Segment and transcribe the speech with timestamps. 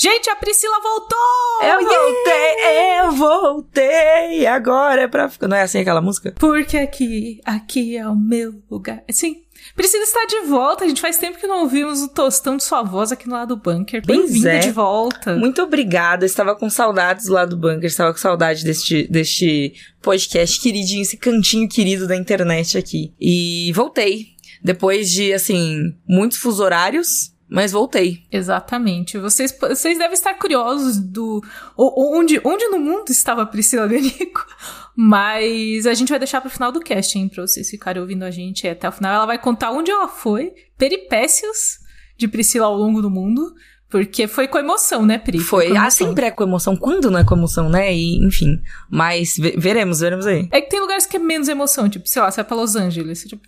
[0.00, 1.18] Gente, a Priscila voltou!
[1.60, 5.28] Eu voltei, eu voltei, agora é pra...
[5.40, 6.32] Não é assim aquela música?
[6.38, 9.02] Porque aqui, aqui é o meu lugar.
[9.10, 9.42] Sim,
[9.74, 10.84] Priscila está de volta.
[10.84, 13.56] A gente faz tempo que não ouvimos o tostão de sua voz aqui no lado
[13.56, 14.00] do bunker.
[14.06, 14.58] Bem-vinda é.
[14.60, 15.34] de volta.
[15.34, 16.24] Muito obrigada.
[16.24, 17.86] estava com saudades do lado do bunker.
[17.86, 23.12] Estava com saudade deste, deste podcast queridinho, esse cantinho querido da internet aqui.
[23.20, 24.28] E voltei.
[24.62, 27.36] Depois de, assim, muitos fuso horários.
[27.48, 28.24] Mas voltei.
[28.30, 29.18] Exatamente.
[29.18, 31.42] Vocês, vocês devem estar curiosos do
[31.76, 34.46] onde, onde no mundo estava a Priscila Ganico.
[34.94, 38.66] Mas a gente vai deixar pro final do casting pra vocês ficarem ouvindo a gente
[38.66, 39.14] até o final.
[39.14, 41.78] Ela vai contar onde ela foi, peripécias
[42.16, 43.54] de Priscila ao longo do mundo.
[43.88, 45.38] Porque foi com emoção, né, Pri?
[45.38, 45.74] Foi.
[45.74, 46.76] Ah, sempre é com emoção.
[46.76, 47.94] Quando não é com emoção, né?
[47.94, 48.60] E, enfim.
[48.90, 50.46] Mas veremos, veremos aí.
[50.52, 51.88] É que tem lugares que é menos emoção.
[51.88, 53.24] Tipo, sei lá, você vai pra Los Angeles.
[53.24, 53.42] Tipo,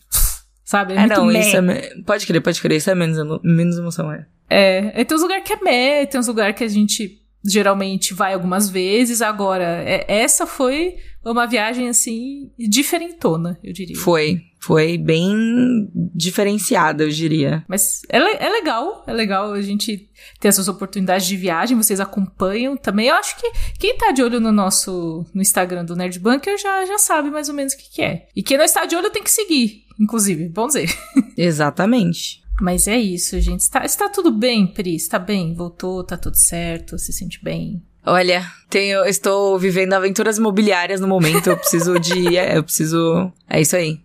[0.70, 0.94] sabe?
[0.94, 1.40] É, é não, meh.
[1.40, 1.94] isso é...
[2.06, 2.76] Pode crer, pode crer.
[2.76, 4.24] Isso é menos, menos emoção, é.
[4.48, 5.04] É.
[5.04, 8.70] Tem uns lugares que é meh, tem uns lugares que a gente geralmente vai algumas
[8.70, 9.20] vezes.
[9.20, 13.96] Agora, é, essa foi uma viagem assim diferentona, eu diria.
[13.96, 17.64] Foi, foi bem diferenciada, eu diria.
[17.66, 22.76] Mas é, é legal, é legal a gente ter essas oportunidades de viagem, vocês acompanham
[22.76, 23.08] também.
[23.08, 26.86] Eu acho que quem tá de olho no nosso no Instagram do Nerd Bunker já,
[26.86, 28.28] já sabe mais ou menos o que, que é.
[28.36, 30.88] E quem não está de olho tem que seguir, inclusive, vamos dizer.
[31.36, 32.42] Exatamente.
[32.60, 33.60] Mas é isso, gente.
[33.60, 34.94] Está, está tudo bem, Pri?
[34.94, 35.54] Está bem?
[35.54, 36.04] Voltou?
[36.04, 36.98] Tá tudo certo?
[36.98, 37.82] Se sente bem?
[38.10, 41.48] Olha, tenho, estou vivendo aventuras imobiliárias no momento.
[41.48, 42.20] Eu preciso de.
[42.40, 43.30] É, eu preciso.
[43.48, 44.00] É isso aí.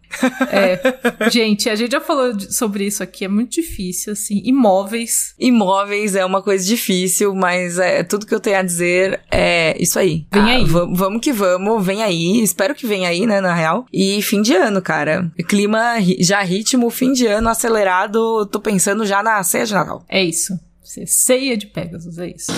[0.52, 1.30] É.
[1.30, 3.26] Gente, a gente já falou sobre isso aqui.
[3.26, 4.42] É muito difícil, assim.
[4.44, 5.34] Imóveis.
[5.40, 9.98] Imóveis é uma coisa difícil, mas é tudo que eu tenho a dizer é isso
[9.98, 10.26] aí.
[10.32, 10.64] Vem aí.
[10.64, 12.42] Ah, vamos que vamos, vem aí.
[12.42, 13.86] Espero que venha aí, né, na real.
[13.92, 15.32] E fim de ano, cara.
[15.48, 18.46] Clima já ritmo, fim de ano acelerado.
[18.48, 20.04] Tô pensando já na ceia de Natal.
[20.10, 20.60] É isso.
[21.06, 22.52] Ceia de Pegasus, é isso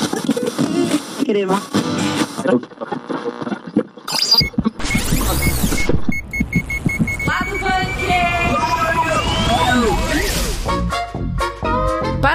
[1.27, 1.59] crema.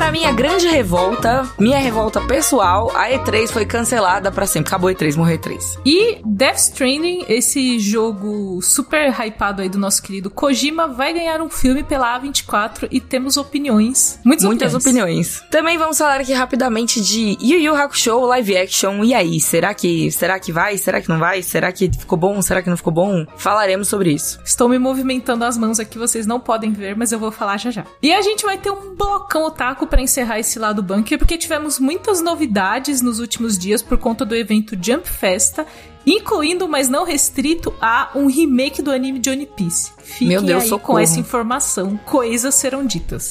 [0.02, 4.66] Para minha grande revolta, minha revolta pessoal, a E3 foi cancelada para sempre.
[4.66, 5.78] Acabou a E3, morreu a E3.
[5.86, 11.48] E Death Stranding, esse jogo super hypado aí do nosso querido Kojima, vai ganhar um
[11.48, 14.18] filme pela A24 e temos opiniões.
[14.24, 15.36] Muitas, Muitas opiniões.
[15.36, 15.50] opiniões.
[15.52, 19.04] Também vamos falar aqui rapidamente de Yu Yu Hakusho live action.
[19.04, 20.76] E aí, será que será que vai?
[20.78, 21.44] Será que não vai?
[21.44, 22.42] Será que ficou bom?
[22.42, 23.24] Será que não ficou bom?
[23.36, 24.41] Falaremos sobre isso.
[24.44, 27.70] Estou me movimentando as mãos aqui, vocês não podem ver, mas eu vou falar já
[27.70, 27.84] já.
[28.02, 31.78] E a gente vai ter um blocão otaku para encerrar esse lado bunker, porque tivemos
[31.78, 35.66] muitas novidades nos últimos dias por conta do evento Jump Festa,
[36.06, 39.92] incluindo, mas não restrito, a um remake do anime de One Piece.
[39.98, 40.94] Fiquem Meu Deus, aí socorro.
[40.94, 43.28] com essa informação, coisas serão ditas.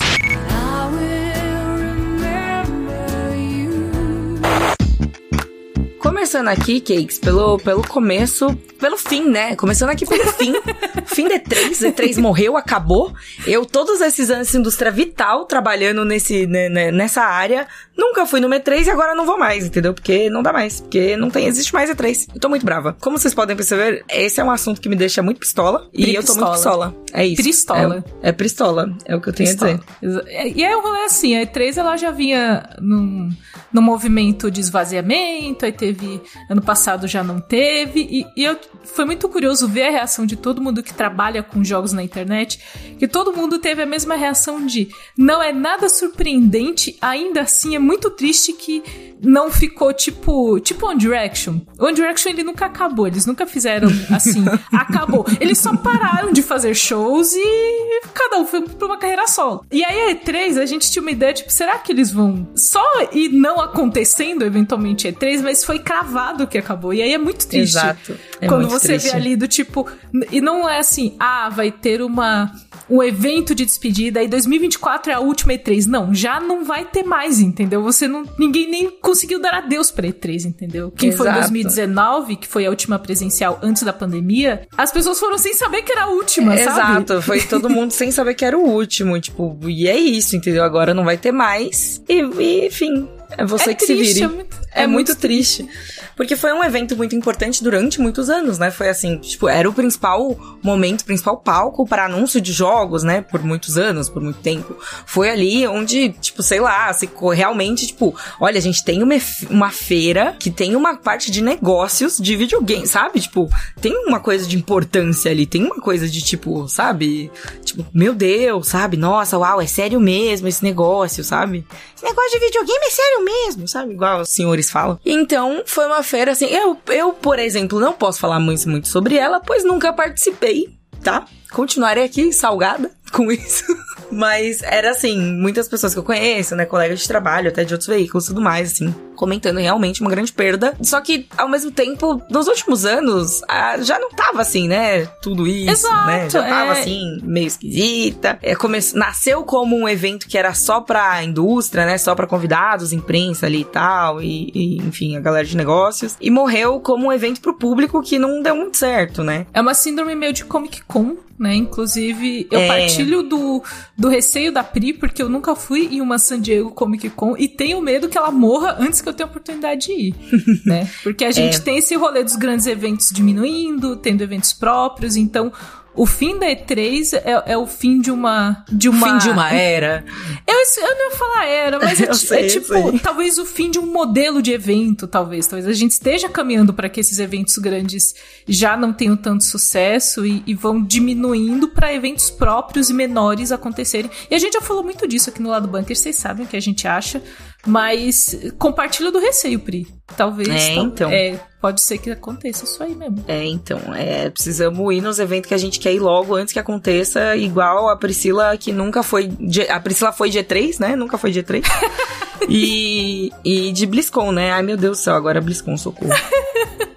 [6.11, 9.55] Começando aqui, Cakes, pelo, pelo começo, pelo fim, né?
[9.55, 10.51] Começando aqui pelo fim.
[11.07, 13.13] fim de E3, E3 morreu, acabou.
[13.47, 17.65] Eu, todos esses anos indústria vital, trabalhando nesse, né, né, nessa área,
[18.01, 19.93] nunca fui no E3 e agora não vou mais, entendeu?
[19.93, 20.81] Porque não dá mais.
[20.81, 22.29] Porque não tem, existe mais E3.
[22.33, 22.97] Eu tô muito brava.
[22.99, 25.87] Como vocês podem perceber, esse é um assunto que me deixa muito pistola.
[25.93, 26.95] E eu tô muito pistola.
[27.13, 27.43] É isso.
[27.43, 28.03] Pistola.
[28.23, 28.97] É, é pistola.
[29.05, 29.79] É o que eu tenho pistola.
[30.01, 30.57] a dizer.
[30.57, 33.29] E é o rolê assim, a E3 ela já vinha num,
[33.71, 36.21] num movimento de esvaziamento, aí teve.
[36.49, 38.01] Ano passado já não teve.
[38.01, 41.63] E, e eu foi muito curioso ver a reação de todo mundo que trabalha com
[41.63, 42.59] jogos na internet,
[42.97, 47.79] que todo mundo teve a mesma reação de não é nada surpreendente, ainda assim é
[47.79, 48.83] muito triste que
[49.21, 51.61] não ficou tipo, tipo One Direction.
[51.79, 55.25] One Direction ele nunca acabou, eles nunca fizeram assim, acabou.
[55.39, 59.63] Eles só pararam de fazer shows e cada um foi pra uma carreira solo.
[59.71, 62.83] E aí a E3, a gente tinha uma ideia, tipo, será que eles vão só
[63.13, 66.93] ir não acontecendo eventualmente E3, mas foi cravado que acabou.
[66.93, 67.77] E aí é muito triste.
[67.77, 68.17] Exato.
[68.39, 69.11] É quando você triste.
[69.11, 69.87] vê ali do tipo,
[70.31, 72.51] e não é assim, ah, vai ter uma
[72.89, 75.85] um evento de despedida e 2024 é a última E3.
[75.87, 77.81] Não, já não vai ter mais, entendeu?
[77.83, 78.23] Você não.
[78.37, 80.91] Ninguém nem conseguiu dar adeus pra E3, entendeu?
[80.91, 81.23] Quem Exato.
[81.23, 85.53] foi em 2019, que foi a última presencial antes da pandemia, as pessoas foram sem
[85.53, 86.79] saber que era a última, é, sabe?
[86.79, 89.19] Exato, foi todo mundo sem saber que era o último.
[89.19, 90.63] Tipo, e é isso, entendeu?
[90.63, 92.01] Agora não vai ter mais.
[92.07, 93.07] E, e enfim,
[93.37, 94.23] é você é que triste, se vire.
[94.23, 95.67] É muito, é, é muito, muito triste.
[96.15, 98.71] Porque foi um evento muito importante durante muitos anos, né?
[98.71, 103.21] Foi assim, tipo, era o principal momento, principal palco para anúncio de jogos, né?
[103.21, 104.77] Por muitos anos, por muito tempo.
[105.05, 109.15] Foi ali onde, tipo, sei lá, se realmente, tipo, olha, a gente tem uma,
[109.49, 113.19] uma feira que tem uma parte de negócios de videogame, sabe?
[113.19, 113.49] Tipo,
[113.81, 117.31] tem uma coisa de importância ali, tem uma coisa de tipo, sabe?
[117.63, 118.95] Tipo, meu Deus, sabe?
[118.95, 121.65] Nossa, uau, é sério mesmo esse negócio, sabe?
[121.95, 123.93] Esse negócio de videogame é sério mesmo, sabe?
[123.93, 124.99] Igual os senhores falam.
[125.05, 126.45] Então, foi uma feira assim.
[126.45, 130.69] Eu, eu por exemplo, não posso falar muito, muito sobre ela, pois nunca participei,
[131.03, 131.25] tá?
[131.51, 133.65] Continuarei aqui salgada com isso.
[134.11, 137.87] Mas era assim, muitas pessoas que eu conheço, né, colegas de trabalho, até de outros
[137.87, 140.75] veículos e tudo mais, assim, comentando realmente uma grande perda.
[140.81, 143.41] Só que, ao mesmo tempo, nos últimos anos,
[143.81, 146.29] já não tava assim, né, tudo isso, né, Exato, né?
[146.29, 146.81] Já tava é...
[146.81, 148.37] assim, meio esquisita.
[148.41, 148.79] É, come...
[148.95, 153.61] Nasceu como um evento que era só pra indústria, né, só pra convidados, imprensa ali
[153.61, 156.17] e tal, e, e enfim, a galera de negócios.
[156.19, 159.45] E morreu como um evento pro público que não deu muito certo, né?
[159.53, 161.55] É uma síndrome meio de Comic Con, né?
[161.55, 162.67] Inclusive, eu é.
[163.01, 163.63] Partilho do,
[163.97, 167.47] do receio da Pri, porque eu nunca fui em uma San Diego Comic Con e
[167.47, 170.15] tenho medo que ela morra antes que eu tenha oportunidade de ir,
[170.65, 170.89] né?
[171.03, 171.59] Porque a gente é.
[171.59, 175.51] tem esse rolê dos grandes eventos diminuindo, tendo eventos próprios, então
[175.93, 178.63] o fim da E3 é, é, o fim de uma.
[178.71, 179.07] De uma...
[179.07, 180.05] Fim de uma era.
[180.47, 183.77] Eu, eu não ia falar era, mas é, sei, é tipo, talvez o fim de
[183.77, 185.47] um modelo de evento, talvez.
[185.47, 188.15] Talvez a gente esteja caminhando para que esses eventos grandes
[188.47, 194.09] já não tenham tanto sucesso e, e vão diminuindo para eventos próprios e menores acontecerem.
[194.29, 196.55] E a gente já falou muito disso aqui no lado bunker, vocês sabem o que
[196.55, 197.21] a gente acha.
[197.65, 199.87] Mas compartilha do receio, Pri.
[200.17, 200.49] Talvez.
[200.49, 201.11] É, então.
[201.11, 203.23] É, pode ser que aconteça isso aí mesmo.
[203.27, 203.79] É, então.
[203.95, 207.87] É, precisamos ir nos eventos que a gente quer ir logo antes que aconteça, igual
[207.89, 209.29] a Priscila, que nunca foi.
[209.69, 210.95] A Priscila foi G3, né?
[210.95, 211.63] Nunca foi G3.
[212.49, 214.51] e, e de BlizzCon, né?
[214.51, 216.11] Ai, meu Deus do céu, agora é BlizzCon, socorro.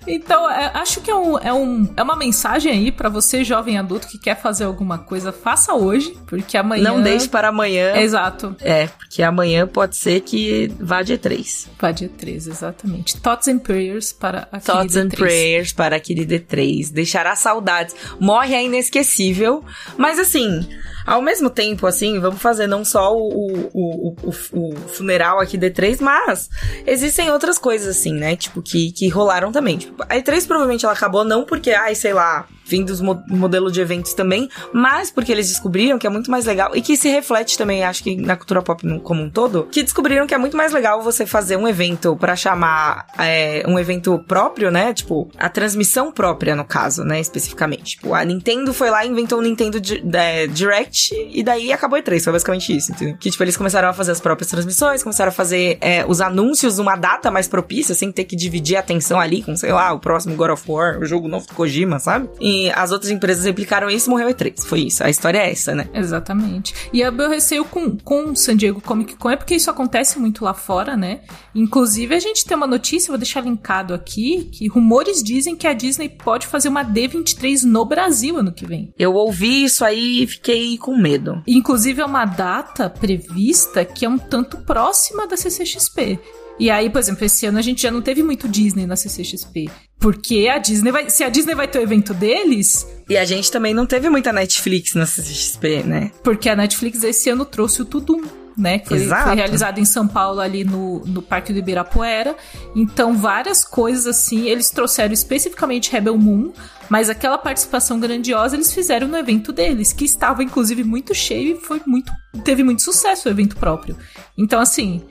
[0.07, 3.79] Então, é, acho que é, um, é, um, é uma mensagem aí para você, jovem
[3.79, 6.85] adulto, que quer fazer alguma coisa, faça hoje, porque amanhã.
[6.85, 7.97] Não deixe para amanhã.
[7.97, 8.55] Exato.
[8.61, 11.71] É, porque amanhã pode ser que vá dia 3.
[11.79, 13.21] Vá dia 3, exatamente.
[13.21, 16.93] Thoughts and prayers para aquele Thoughts and prayers para aquele D3.
[16.93, 17.95] Deixará saudades.
[18.21, 19.65] Morre é inesquecível,
[19.97, 20.67] mas assim.
[21.07, 26.01] Ao mesmo tempo, assim, vamos fazer não só o, o, o, o, funeral aqui D3,
[26.01, 26.49] mas
[26.87, 28.37] existem outras coisas, assim, né?
[28.37, 29.79] Tipo, que, que rolaram também.
[29.79, 33.71] Tipo, a E3 provavelmente ela acabou não porque, ai, sei lá, fim dos mo modelo
[33.71, 37.09] de eventos também, mas porque eles descobriram que é muito mais legal e que se
[37.09, 40.57] reflete também, acho que na cultura pop como um todo, que descobriram que é muito
[40.57, 44.93] mais legal você fazer um evento para chamar é, um evento próprio, né?
[44.93, 47.21] Tipo, a transmissão própria, no caso, né?
[47.21, 47.97] Especificamente.
[47.97, 49.79] Tipo, a Nintendo foi lá e inventou o Nintendo
[50.15, 52.23] é, Direct e daí acabou E3.
[52.23, 53.17] Foi basicamente isso, entendeu?
[53.19, 56.79] Que, tipo, eles começaram a fazer as próprias transmissões, começaram a fazer é, os anúncios
[56.79, 59.99] numa data mais propícia, sem ter que dividir a atenção ali com, sei lá, o
[59.99, 62.29] próximo God of War, o jogo novo do Kojima, sabe?
[62.41, 64.65] E as outras empresas replicaram isso e morreu E3.
[64.65, 65.05] Foi isso.
[65.05, 65.89] A história é essa, né?
[65.93, 66.75] Exatamente.
[66.93, 70.19] E o meu receio com, com o San Diego Comic Con é porque isso acontece
[70.19, 71.21] muito lá fora, né?
[71.55, 75.73] Inclusive, a gente tem uma notícia, vou deixar linkado aqui, que rumores dizem que a
[75.73, 78.93] Disney pode fazer uma D23 no Brasil ano que vem.
[78.99, 81.43] Eu ouvi isso aí e fiquei com medo.
[81.47, 86.19] Inclusive, é uma data prevista que é um tanto próxima da CCXP.
[86.59, 89.69] E aí, por exemplo, esse ano a gente já não teve muito Disney na CCXP.
[89.99, 91.11] Porque a Disney vai.
[91.11, 92.87] Se a Disney vai ter o evento deles.
[93.09, 96.11] E a gente também não teve muita Netflix na CCXP, né?
[96.23, 98.23] Porque a Netflix esse ano trouxe o Tudum.
[98.57, 102.37] Né, que foi, foi, realizado em São Paulo, ali no, no Parque do Ibirapuera.
[102.77, 106.53] Então, várias coisas assim, eles trouxeram especificamente Rebel Moon,
[106.89, 111.61] mas aquela participação grandiosa eles fizeram no evento deles, que estava inclusive muito cheio e
[111.61, 112.13] foi muito.
[112.45, 113.97] teve muito sucesso o evento próprio.
[114.39, 115.03] Então, assim,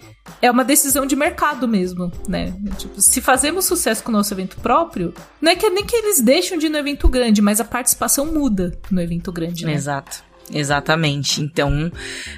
[0.41, 2.53] é uma decisão de mercado mesmo, né?
[2.77, 6.21] Tipo, se fazemos sucesso com o nosso evento próprio, não é que nem que eles
[6.21, 9.73] deixam de ir no evento grande, mas a participação muda no evento grande, né?
[9.73, 10.23] Exato.
[10.51, 11.41] Exatamente.
[11.41, 11.91] Então,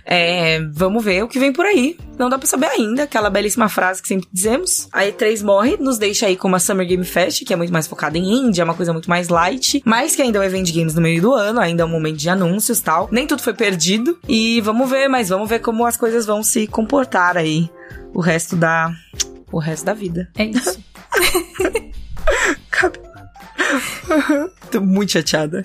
[0.05, 1.97] é, vamos ver o que vem por aí.
[2.17, 3.03] Não dá pra saber ainda.
[3.03, 4.87] Aquela belíssima frase que sempre dizemos.
[4.91, 7.87] A E3 morre, nos deixa aí com uma Summer Game Fest, que é muito mais
[7.87, 10.67] focada em indie, é uma coisa muito mais light, mas que ainda é um evento
[10.67, 13.09] de games no meio do ano, ainda é um momento de anúncios tal.
[13.11, 14.17] Nem tudo foi perdido.
[14.27, 17.69] E vamos ver, mas vamos ver como as coisas vão se comportar aí
[18.15, 18.95] o resto da.
[19.51, 20.27] o resto da vida.
[20.37, 20.81] É isso.
[24.71, 25.61] Tô muito chateada.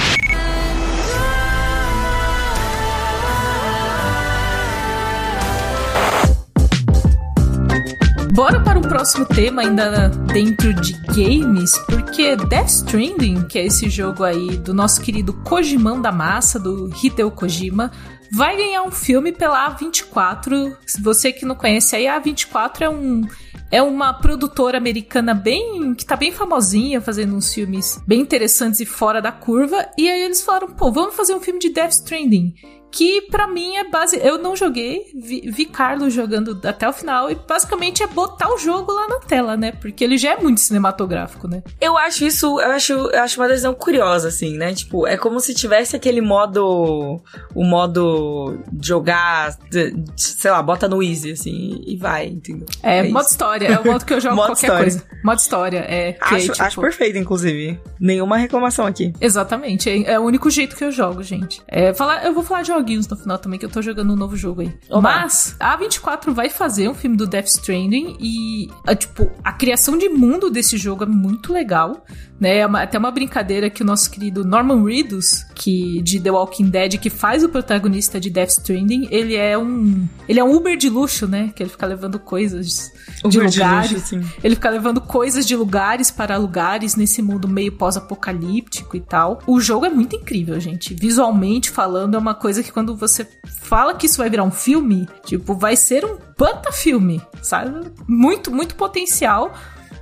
[8.33, 13.91] Bora para o próximo tema, ainda dentro de games, porque Death Stranding, que é esse
[13.91, 17.93] jogo aí do nosso querido Kojimão da Massa, do Hideo Kojima,
[18.31, 20.77] vai ganhar um filme pela A24.
[20.87, 23.27] Se você que não conhece aí, a A24 é um
[23.73, 25.95] é uma produtora americana bem.
[25.95, 29.89] que tá bem famosinha, fazendo uns filmes bem interessantes e fora da curva.
[29.97, 32.55] E aí eles falaram, pô, vamos fazer um filme de Death Stranding
[32.91, 34.19] que para mim é base.
[34.23, 38.59] Eu não joguei, vi, vi, Carlos jogando até o final e basicamente é botar o
[38.59, 39.73] jogo lá na tela, né?
[39.73, 41.63] Porque ele já é muito cinematográfico, né?
[41.81, 44.75] Eu acho isso, eu acho, eu acho uma decisão curiosa, assim, né?
[44.75, 47.21] Tipo, é como se tivesse aquele modo,
[47.55, 49.57] o modo jogar,
[50.17, 52.67] sei lá, bota no easy, assim, e vai, entendeu?
[52.83, 54.83] É, é modo história, é o modo que eu jogo qualquer história.
[54.83, 55.05] coisa.
[55.25, 56.17] Modo história, é.
[56.21, 56.81] Acho, tipo...
[56.81, 57.79] perfeito, inclusive.
[58.01, 59.13] Nenhuma reclamação aqui.
[59.21, 61.63] Exatamente, é, é, o único jeito que eu jogo, gente.
[61.69, 64.17] É, falar, eu vou falar de joguinhos no final também, que eu tô jogando um
[64.17, 64.73] novo jogo aí.
[64.89, 65.03] Oba.
[65.03, 69.97] Mas a 24 vai fazer um filme do Death Stranding e, a, tipo, a criação
[69.97, 72.05] de mundo desse jogo é muito legal
[72.41, 72.59] né?
[72.59, 76.71] É uma, até uma brincadeira que o nosso querido Norman Reedus, que de The Walking
[76.71, 80.77] Dead, que faz o protagonista de Death Stranding, ele é um ele é um Uber
[80.77, 81.53] de luxo, né?
[81.55, 82.91] Que ele fica levando coisas
[83.29, 83.89] de Uber lugares.
[83.91, 84.23] De luxo, sim.
[84.43, 89.41] Ele fica levando coisas de lugares para lugares nesse mundo meio pós-apocalíptico e tal.
[89.47, 90.95] O jogo é muito incrível, gente.
[90.95, 93.27] Visualmente falando, é uma coisa que quando você
[93.63, 97.91] fala que isso vai virar um filme, tipo, vai ser um puta filme, sabe?
[98.07, 99.55] Muito, muito potencial.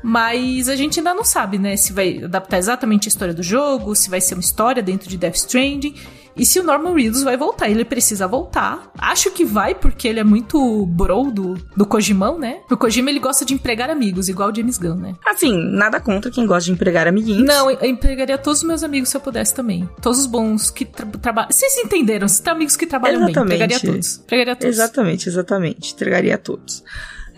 [0.03, 1.77] Mas a gente ainda não sabe, né?
[1.77, 5.17] Se vai adaptar exatamente a história do jogo, se vai ser uma história dentro de
[5.17, 5.95] Death Stranding.
[6.39, 8.91] E se o Norman Reedus vai voltar, ele precisa voltar.
[8.97, 12.61] Acho que vai, porque ele é muito bro do, do Kojimão, né?
[12.71, 15.15] O Kojima, ele gosta de empregar amigos, igual o James Gunn, né?
[15.27, 17.45] Assim, nada contra quem gosta de empregar amiguinhos.
[17.45, 19.89] Não, eu empregaria todos os meus amigos se eu pudesse também.
[20.01, 21.51] Todos os bons que tra trabalham.
[21.51, 22.29] Vocês entenderam?
[22.29, 23.49] Se tem amigos que trabalham exatamente.
[23.49, 24.19] bem, empregaria todos.
[24.19, 24.77] Empregaria todos.
[24.77, 25.93] Exatamente, exatamente.
[25.93, 26.85] Entregaria todos.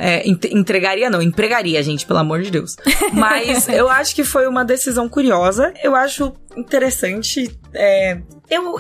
[0.02, 2.76] É, entregaria não, empregaria, gente, pelo amor de Deus.
[3.12, 5.74] Mas eu acho que foi uma decisão curiosa.
[5.82, 7.54] Eu acho interessante.
[7.74, 8.18] É,
[8.50, 8.76] eu.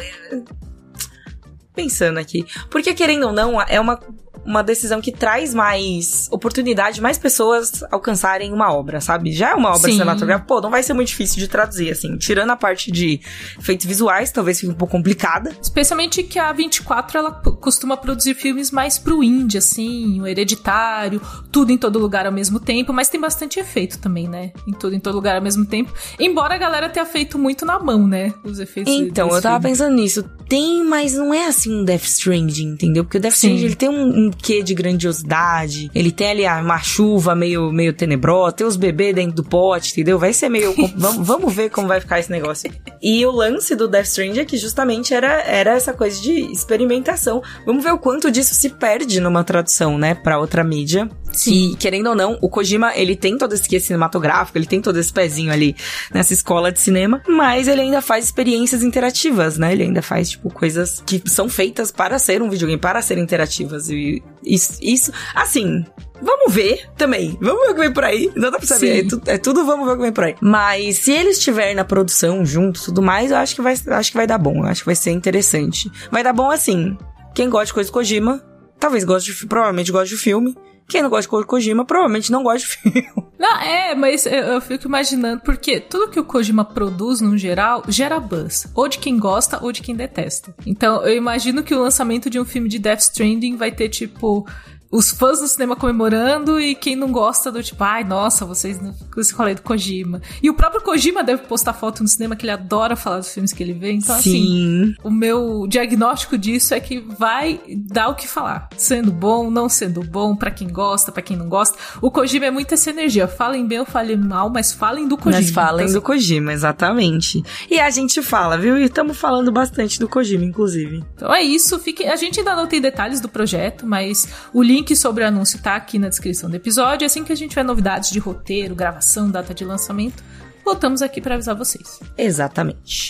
[1.74, 2.44] Pensando aqui.
[2.70, 3.98] Porque, querendo ou não, é uma
[4.44, 9.32] uma decisão que traz mais oportunidade, mais pessoas alcançarem uma obra, sabe?
[9.32, 9.92] Já é uma obra Sim.
[9.92, 12.16] cinematográfica, pô, não vai ser muito difícil de traduzir, assim.
[12.16, 13.20] Tirando a parte de
[13.58, 15.54] efeitos visuais, talvez fique um pouco complicada.
[15.60, 21.20] Especialmente que a 24, ela costuma produzir filmes mais pro indie, assim, o hereditário,
[21.52, 24.52] tudo em todo lugar ao mesmo tempo, mas tem bastante efeito também, né?
[24.66, 25.92] Em tudo em todo lugar ao mesmo tempo.
[26.18, 28.32] Embora a galera tenha feito muito na mão, né?
[28.42, 29.70] Os efeitos Então, eu tava filme.
[29.76, 30.24] pensando nisso.
[30.48, 33.04] Tem, mas não é assim um Death Stranding, entendeu?
[33.04, 35.90] Porque o Death Stranding, ele tem um, um quê de grandiosidade.
[35.94, 40.18] Ele tem ali uma chuva meio, meio tenebrosa, tem os bebês dentro do pote, entendeu?
[40.18, 40.74] Vai ser meio.
[40.96, 42.70] vamos, vamos ver como vai ficar esse negócio.
[43.02, 47.42] E o lance do Death Stranding é que justamente era, era essa coisa de experimentação.
[47.66, 51.08] Vamos ver o quanto disso se perde numa tradução, né, pra outra mídia.
[51.32, 51.72] Sim.
[51.72, 54.98] E, querendo ou não, o Kojima, ele tem todo esse quê cinematográfico, ele tem todo
[54.98, 55.76] esse pezinho ali
[56.12, 59.72] nessa escola de cinema, mas ele ainda faz experiências interativas, né?
[59.72, 63.88] Ele ainda faz, tipo, coisas que são feitas para ser um videogame, para ser interativas.
[63.88, 65.84] E isso, isso assim,
[66.22, 67.36] Vamos ver também.
[67.40, 68.30] Vamos ver o que vem por aí.
[68.36, 69.06] Não dá pra saber.
[69.06, 70.36] É, tu, é, tudo, vamos ver o que vem por aí.
[70.40, 74.16] Mas se ele estiver na produção junto tudo mais, eu acho que vai, acho que
[74.16, 74.58] vai dar bom.
[74.58, 75.90] Eu acho que vai ser interessante.
[76.10, 76.96] Vai dar bom assim.
[77.34, 78.42] Quem gosta de coisa Kojima,
[78.78, 80.54] talvez goste de, provavelmente goste de filme.
[80.90, 83.08] Quem não gosta de Kojima provavelmente não gosta de filme.
[83.40, 87.82] Não, é, mas eu, eu, fico imaginando, porque tudo que o Kojima produz, no geral,
[87.88, 88.70] gera buzz.
[88.74, 90.54] Ou de quem gosta, ou de quem detesta.
[90.66, 94.46] Então, eu imagino que o lançamento de um filme de Death Stranding vai ter, tipo,
[94.90, 98.94] os fãs do cinema comemorando e quem não gosta do tipo, ai, nossa, vocês não
[99.16, 100.20] esse rolê do Kojima.
[100.42, 103.52] E o próprio Kojima deve postar foto no cinema que ele adora falar dos filmes
[103.52, 103.92] que ele vê.
[103.92, 104.82] Então, assim, Sim.
[104.82, 108.68] assim, o meu diagnóstico disso é que vai dar o que falar.
[108.76, 111.76] Sendo bom, não sendo bom, para quem gosta, para quem não gosta.
[112.00, 113.28] O Kojima é muito essa energia.
[113.28, 115.42] Falem bem ou falem mal, mas falem do Kojima.
[115.42, 117.42] Mas falem então, do Kojima, exatamente.
[117.70, 118.78] E a gente fala, viu?
[118.78, 121.04] E estamos falando bastante do Kojima, inclusive.
[121.14, 121.78] Então é isso.
[121.78, 122.06] Fique...
[122.06, 125.60] A gente ainda não tem detalhes do projeto, mas o link link sobre o anúncio
[125.60, 127.06] tá aqui na descrição do episódio.
[127.06, 130.24] Assim que a gente tiver novidades de roteiro, gravação, data de lançamento,
[130.64, 132.00] voltamos aqui para avisar vocês.
[132.16, 133.08] Exatamente.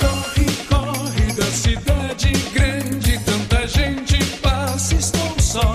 [0.00, 5.74] Corre, corre da cidade grande, tanta gente passa, estou só.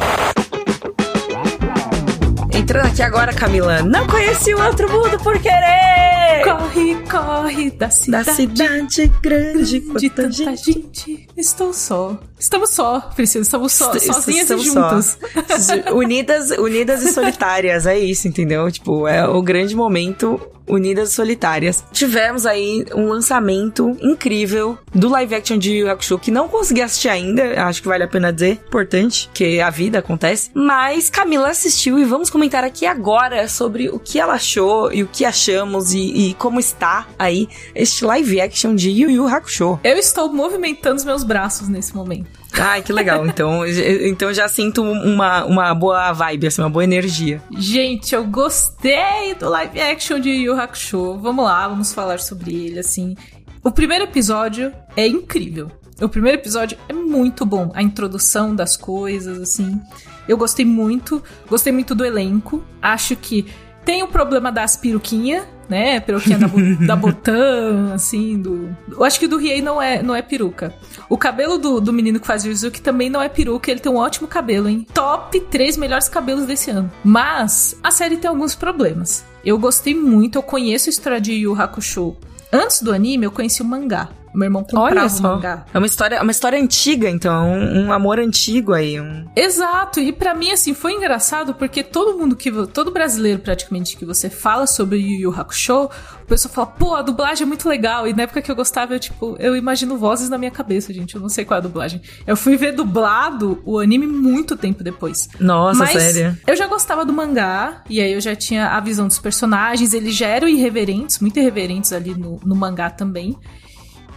[2.53, 3.81] Entrando aqui agora, Camila.
[3.81, 6.43] Não conheci o outro mundo por querer!
[6.43, 10.71] Corre, corre da cidade, da cidade grande, de tanta gente.
[10.73, 11.27] gente.
[11.37, 12.19] Estou só.
[12.39, 13.41] Estamos só, Priscila.
[13.41, 15.19] Estamos só, Est sozinhas estamos e juntas.
[15.59, 15.91] Só.
[15.93, 17.85] unidas, unidas e solitárias.
[17.85, 18.71] É isso, entendeu?
[18.71, 21.83] Tipo, é o grande momento Unidas e Solitárias.
[21.91, 27.09] Tivemos aí um lançamento incrível do live action de Yu Hakusho que não consegui assistir
[27.09, 30.51] ainda, acho que vale a pena dizer, importante, que a vida acontece.
[30.53, 35.07] Mas Camila assistiu e vamos comentar aqui agora sobre o que ela achou e o
[35.07, 39.79] que achamos e, e como está aí este live action de Yu Yu Hakusho.
[39.83, 42.28] Eu estou movimentando os meus braços nesse momento.
[42.53, 43.25] Ai, que legal.
[43.25, 47.41] Então, então já sinto uma, uma boa vibe, assim, uma boa energia.
[47.57, 51.17] Gente, eu gostei do live action de Yu Hakusho.
[51.19, 53.15] Vamos lá, vamos falar sobre ele, assim.
[53.63, 55.71] O primeiro episódio é incrível.
[56.01, 57.71] O primeiro episódio é muito bom.
[57.73, 59.79] A introdução das coisas, assim.
[60.27, 61.21] Eu gostei muito.
[61.47, 62.63] Gostei muito do elenco.
[62.81, 63.45] Acho que
[63.85, 65.99] tem o problema das peruquinhas, né?
[65.99, 66.47] Peruquinha da,
[66.85, 68.75] da Botan, assim, do.
[68.91, 70.73] Eu acho que o do Riei não é, não é peruca.
[71.07, 73.91] O cabelo do, do menino que faz o Yuzuki também não é peruca, ele tem
[73.91, 74.85] um ótimo cabelo, hein?
[74.93, 76.91] Top 3 melhores cabelos desse ano.
[77.03, 79.25] Mas a série tem alguns problemas.
[79.43, 82.15] Eu gostei muito, eu conheço a história de Yu Hakusho.
[82.51, 84.09] Antes do anime, eu conheci o mangá.
[84.33, 85.65] Meu irmão comprava Olha o mangá.
[85.73, 88.99] É uma história, é uma história antiga, então, um, um amor antigo aí.
[88.99, 89.25] Um...
[89.35, 92.49] Exato, e pra mim, assim, foi engraçado porque todo mundo que.
[92.67, 95.89] Todo brasileiro, praticamente, que você fala sobre o Yu Yu Hakusho,
[96.23, 98.07] o pessoal fala, pô, a dublagem é muito legal.
[98.07, 101.15] E na época que eu gostava, eu, tipo, eu imagino vozes na minha cabeça, gente.
[101.15, 102.01] Eu não sei qual é a dublagem.
[102.27, 105.27] Eu fui ver dublado o anime muito tempo depois.
[105.39, 106.37] Nossa, Mas sério.
[106.45, 110.15] eu já gostava do mangá, e aí eu já tinha a visão dos personagens, eles
[110.15, 113.35] já eram irreverentes, muito irreverentes ali no, no mangá também.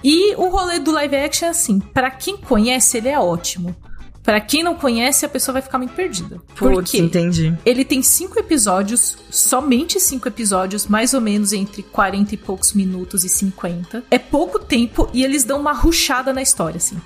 [0.03, 3.75] E o rolê do live action é assim, pra quem conhece, ele é ótimo.
[4.23, 6.41] Pra quem não conhece, a pessoa vai ficar muito perdida.
[6.55, 6.99] Por Putz, quê?
[6.99, 7.57] entendi.
[7.67, 13.25] Ele tem cinco episódios, somente cinco episódios, mais ou menos entre 40 e poucos minutos
[13.25, 14.05] e 50.
[14.11, 17.01] É pouco tempo e eles dão uma ruchada na história, assim.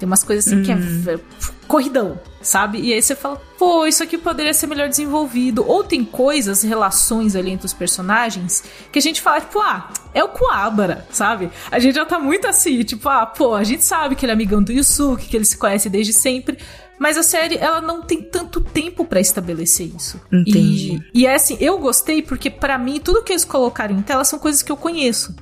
[0.00, 1.20] Tem umas coisas assim que é v-
[1.68, 2.80] corridão, sabe?
[2.80, 5.62] E aí você fala, pô, isso aqui poderia ser melhor desenvolvido.
[5.64, 10.24] Ou tem coisas, relações ali entre os personagens, que a gente fala, tipo, ah, é
[10.24, 11.50] o Kuwabara, sabe?
[11.70, 14.34] A gente já tá muito assim, tipo, ah, pô, a gente sabe que ele é
[14.34, 16.58] amigão do Yusuke, que ele se conhece desde sempre.
[16.98, 20.20] Mas a série, ela não tem tanto tempo pra estabelecer isso.
[20.32, 21.02] Entendi.
[21.14, 24.24] E, e é assim, eu gostei porque pra mim, tudo que eles colocaram em tela
[24.24, 25.34] são coisas que eu conheço.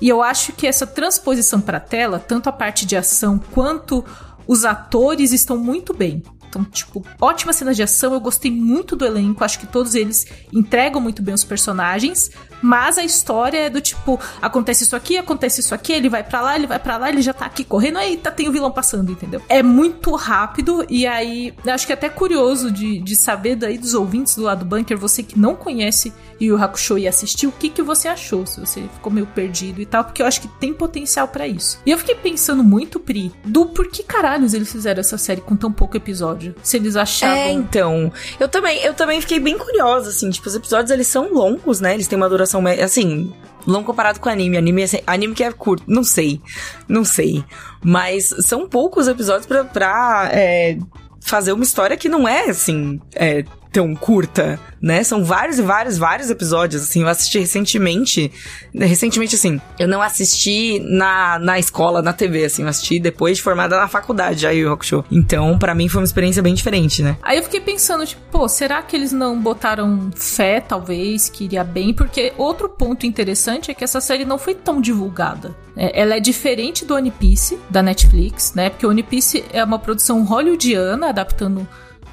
[0.00, 4.04] E eu acho que essa transposição pra tela, tanto a parte de ação quanto
[4.46, 6.22] os atores estão muito bem.
[6.48, 10.26] Então, tipo, ótimas cenas de ação, eu gostei muito do elenco, acho que todos eles
[10.52, 12.30] entregam muito bem os personagens,
[12.62, 16.40] mas a história é do tipo, acontece isso aqui, acontece isso aqui, ele vai pra
[16.40, 19.12] lá, ele vai pra lá, ele já tá aqui correndo, eita, tem o vilão passando,
[19.12, 19.42] entendeu?
[19.48, 23.94] É muito rápido, e aí, acho que é até curioso de, de saber daí dos
[23.94, 27.68] ouvintes do lado do bunker, você que não conhece Yu Hakusho e assistiu, o que,
[27.68, 30.72] que você achou, se você ficou meio perdido e tal, porque eu acho que tem
[30.72, 31.78] potencial pra isso.
[31.84, 35.56] E eu fiquei pensando muito, Pri, do por que caralhos eles fizeram essa série com
[35.56, 36.54] tão pouco episódio.
[36.62, 37.36] Se eles achavam.
[37.36, 38.12] É, então.
[38.38, 40.30] Eu também, eu também fiquei bem curiosa, assim.
[40.30, 41.94] Tipo, os episódios, eles são longos, né?
[41.94, 43.32] Eles têm uma duração, me- assim...
[43.66, 44.58] Longo comparado com anime.
[44.58, 45.84] Anime, é, anime que é curto.
[45.86, 46.40] Não sei.
[46.86, 47.42] Não sei.
[47.82, 50.76] Mas são poucos episódios pra, pra é,
[51.22, 53.00] fazer uma história que não é, assim...
[53.14, 53.42] É,
[53.74, 55.02] tão curta, né?
[55.02, 57.02] São vários e vários, vários episódios, assim.
[57.02, 58.30] Eu assisti recentemente...
[58.72, 59.60] Recentemente, assim...
[59.76, 62.62] Eu não assisti na, na escola, na TV, assim.
[62.62, 65.04] Eu assisti depois de formada na faculdade, já Yu Yu Hakusho.
[65.10, 67.16] Então, pra mim, foi uma experiência bem diferente, né?
[67.20, 71.64] Aí eu fiquei pensando, tipo, pô, será que eles não botaram fé, talvez, que iria
[71.64, 71.92] bem?
[71.92, 75.56] Porque outro ponto interessante é que essa série não foi tão divulgada.
[75.76, 78.70] É, ela é diferente do One Piece, da Netflix, né?
[78.70, 81.66] Porque o One Piece é uma produção hollywoodiana, adaptando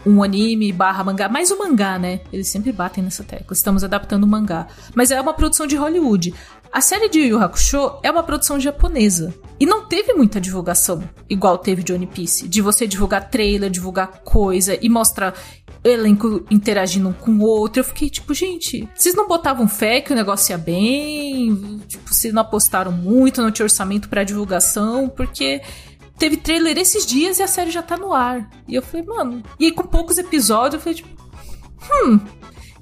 [0.06, 2.22] um anime barra mangá, mais o mangá, né?
[2.32, 3.54] Eles sempre batem nessa tecla.
[3.54, 4.68] Estamos adaptando o mangá.
[4.96, 6.34] Mas é uma produção de Hollywood.
[6.72, 9.34] A série de Yu Yu Hakusho é uma produção japonesa.
[9.60, 12.48] E não teve muita divulgação, igual teve de One Piece.
[12.48, 15.34] De você divulgar trailer, divulgar coisa e mostrar
[15.84, 17.82] elenco interagindo um com o outro.
[17.82, 21.82] Eu fiquei tipo, gente, vocês não botavam fé que o negócio ia bem?
[21.88, 25.62] Tipo, vocês não apostaram muito, não tinha orçamento pra divulgação, porque
[26.22, 28.48] teve trailer esses dias e a série já tá no ar.
[28.68, 29.42] E eu falei, mano.
[29.60, 31.10] E aí, com poucos episódios, eu falei, tipo,
[31.92, 32.20] hum.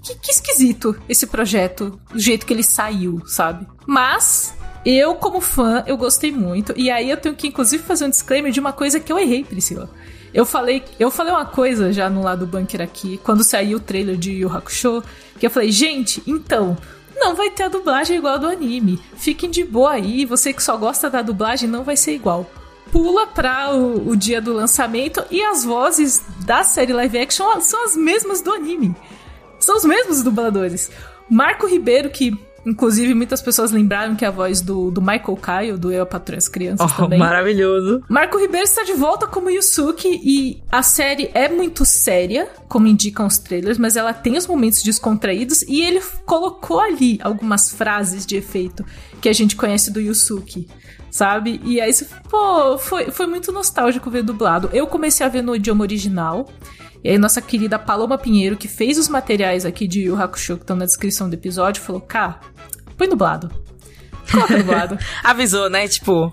[0.03, 3.65] Que, que esquisito esse projeto, do jeito que ele saiu, sabe?
[3.87, 4.53] Mas.
[4.85, 6.73] Eu, como fã, eu gostei muito.
[6.75, 9.43] E aí eu tenho que, inclusive, fazer um disclaimer de uma coisa que eu errei,
[9.43, 9.89] Priscila.
[10.33, 13.81] Eu falei, eu falei uma coisa já no lado do bunker aqui, quando saiu o
[13.81, 15.03] trailer de Yu Hakusho,
[15.37, 16.77] que eu falei, gente, então,
[17.15, 18.99] não vai ter a dublagem igual a do anime.
[19.15, 22.49] Fiquem de boa aí, você que só gosta da dublagem não vai ser igual.
[22.91, 27.83] Pula pra o, o dia do lançamento e as vozes da série live action são
[27.85, 28.95] as mesmas do anime.
[29.59, 30.89] São os mesmos dubladores.
[31.29, 35.77] Marco Ribeiro, que inclusive muitas pessoas lembraram que é a voz do, do Michael Kyle,
[35.77, 37.17] do Eu, a Patrulha as Crianças Oh, também.
[37.19, 38.03] maravilhoso.
[38.09, 43.25] Marco Ribeiro está de volta como Yusuke e a série é muito séria, como indicam
[43.27, 48.35] os trailers, mas ela tem os momentos descontraídos e ele colocou ali algumas frases de
[48.35, 48.83] efeito
[49.21, 50.67] que a gente conhece do Yusuke,
[51.11, 51.59] sabe?
[51.63, 51.91] E aí,
[52.29, 54.69] pô, foi, foi muito nostálgico ver dublado.
[54.73, 56.47] Eu comecei a ver no idioma original.
[57.03, 60.63] E aí, nossa querida Paloma Pinheiro, que fez os materiais aqui de Yu Hakusho, que
[60.63, 62.39] estão na descrição do episódio, falou: Cá,
[62.97, 63.49] põe dublado.
[64.31, 64.97] Coloca dublado.
[65.23, 65.87] Avisou, né?
[65.87, 66.31] Tipo,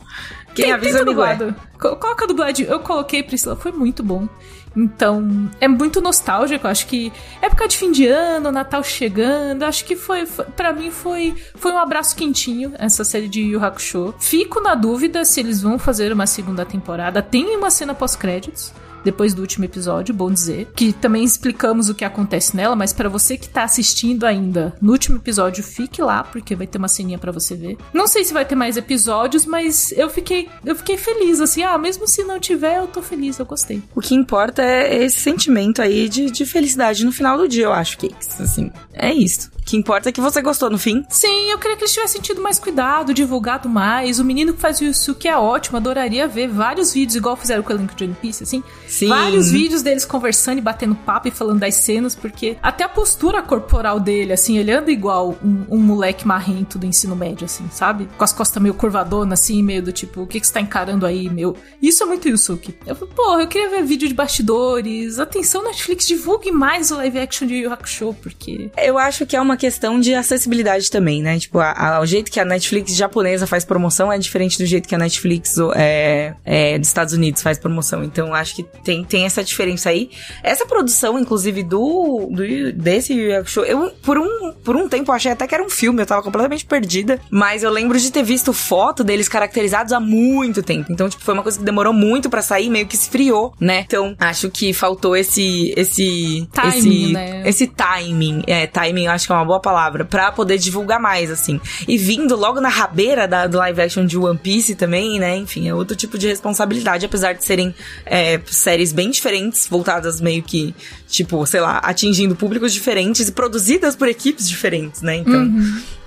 [0.54, 1.34] Quem avisa, tenta amigo é.
[1.36, 1.54] dublado.
[1.78, 2.68] Co- Coloca dubladinho.
[2.68, 4.28] Eu coloquei, Priscila, foi muito bom.
[4.76, 6.68] Então, é muito nostálgico.
[6.68, 9.62] Acho que época de fim de ano, Natal chegando.
[9.62, 13.64] Acho que foi, foi para mim foi foi um abraço quentinho essa série de Yu
[13.64, 14.14] Hakusho.
[14.18, 17.22] Fico na dúvida se eles vão fazer uma segunda temporada.
[17.22, 18.72] Tem uma cena pós-créditos.
[19.06, 23.08] Depois do último episódio, bom dizer, que também explicamos o que acontece nela, mas pra
[23.08, 27.16] você que tá assistindo ainda no último episódio, fique lá porque vai ter uma ceninha
[27.16, 27.78] pra você ver.
[27.94, 31.78] Não sei se vai ter mais episódios, mas eu fiquei eu fiquei feliz assim, ah,
[31.78, 33.80] mesmo se não tiver, eu tô feliz, eu gostei.
[33.94, 37.72] O que importa é esse sentimento aí de, de felicidade no final do dia, eu
[37.72, 38.72] acho isso, assim.
[38.92, 39.52] É isso.
[39.66, 41.04] O que importa é que você gostou no fim.
[41.08, 44.20] Sim, eu queria que eles tivessem tido mais cuidado, divulgado mais.
[44.20, 47.72] O menino que faz o Yusuke é ótimo, adoraria ver vários vídeos, igual fizeram com
[47.72, 48.62] o elenco de One Piece, assim.
[48.86, 49.08] Sim.
[49.08, 53.42] Vários vídeos deles conversando e batendo papo e falando das cenas, porque até a postura
[53.42, 58.08] corporal dele, assim, ele anda igual um, um moleque marrento do ensino médio, assim, sabe?
[58.16, 61.04] Com as costas meio curvadonas, assim, meio do tipo, o que, que você tá encarando
[61.04, 61.56] aí, meu?
[61.82, 62.78] Isso é muito Yusuke.
[62.86, 65.18] Eu falei, porra, eu queria ver vídeo de bastidores.
[65.18, 69.40] Atenção, Netflix, divulgue mais o live action de Yu Hakusho, porque Eu acho que é
[69.40, 71.38] uma questão de acessibilidade também, né?
[71.38, 74.88] Tipo, a- a- o jeito que a Netflix japonesa faz promoção é diferente do jeito
[74.88, 78.04] que a Netflix é, é, dos Estados Unidos faz promoção.
[78.04, 80.10] Então, acho que tem, tem essa diferença aí.
[80.42, 85.46] Essa produção, inclusive, do, do desse Hakusho, eu, por um, por um tempo, achei até
[85.46, 87.20] que era um filme, eu tava completamente perdida.
[87.30, 90.92] Mas eu lembro de ter visto foto deles caracterizados há muito tempo.
[90.92, 93.80] Então, tipo, foi uma coisa que demorou muito pra sair, meio que esfriou, né?
[93.86, 95.72] Então, acho que faltou esse.
[95.76, 96.46] esse.
[96.52, 97.42] Timing, esse, né?
[97.48, 101.30] esse timing, é, timing eu acho que é uma boa palavra, pra poder divulgar mais,
[101.30, 101.60] assim.
[101.86, 105.36] E vindo logo na rabeira da, do live action de One Piece também, né?
[105.36, 110.42] Enfim, é outro tipo de responsabilidade, apesar de serem é, séries bem diferentes, voltadas meio
[110.42, 110.74] que,
[111.08, 115.16] tipo, sei lá, atingindo públicos diferentes e produzidas por equipes diferentes, né?
[115.16, 115.50] Então,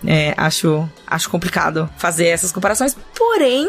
[0.06, 2.96] é, acho, acho complicado fazer essas comparações.
[3.16, 3.68] Porém,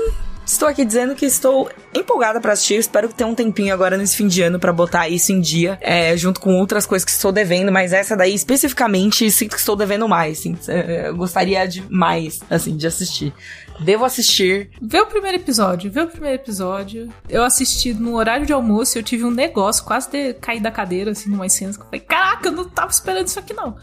[0.51, 2.75] Estou aqui dizendo que estou empolgada pra assistir.
[2.75, 5.79] Espero que tenha um tempinho agora nesse fim de ano pra botar isso em dia,
[5.81, 9.77] é, junto com outras coisas que estou devendo, mas essa daí especificamente sinto que estou
[9.77, 10.41] devendo mais.
[10.41, 10.59] Assim,
[11.07, 13.33] eu gostaria de mais, assim, de assistir.
[13.79, 14.71] Devo assistir.
[14.83, 17.09] Vê o primeiro episódio, vê o primeiro episódio.
[17.29, 21.13] Eu assisti no horário de almoço eu tive um negócio, quase de cair da cadeira,
[21.13, 23.77] assim, numas cenas que eu falei, caraca, eu não tava esperando isso aqui, não.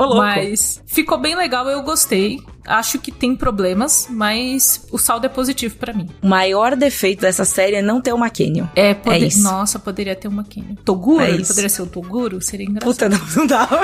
[0.00, 0.22] Ô, louco.
[0.22, 2.40] Mas ficou bem legal, eu gostei.
[2.66, 6.08] Acho que tem problemas, mas o saldo é positivo pra mim.
[6.22, 8.66] O maior defeito dessa série é não ter uma Canyon.
[8.74, 9.24] É, pode...
[9.24, 9.42] É isso.
[9.42, 10.76] Nossa, poderia ter uma Kenny.
[10.84, 11.22] Toguro?
[11.22, 12.40] É poderia ser o Toguro?
[12.40, 12.92] Seria engraçado.
[12.92, 13.66] Puta, não, não dá.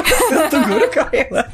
[0.94, 1.50] Com ela.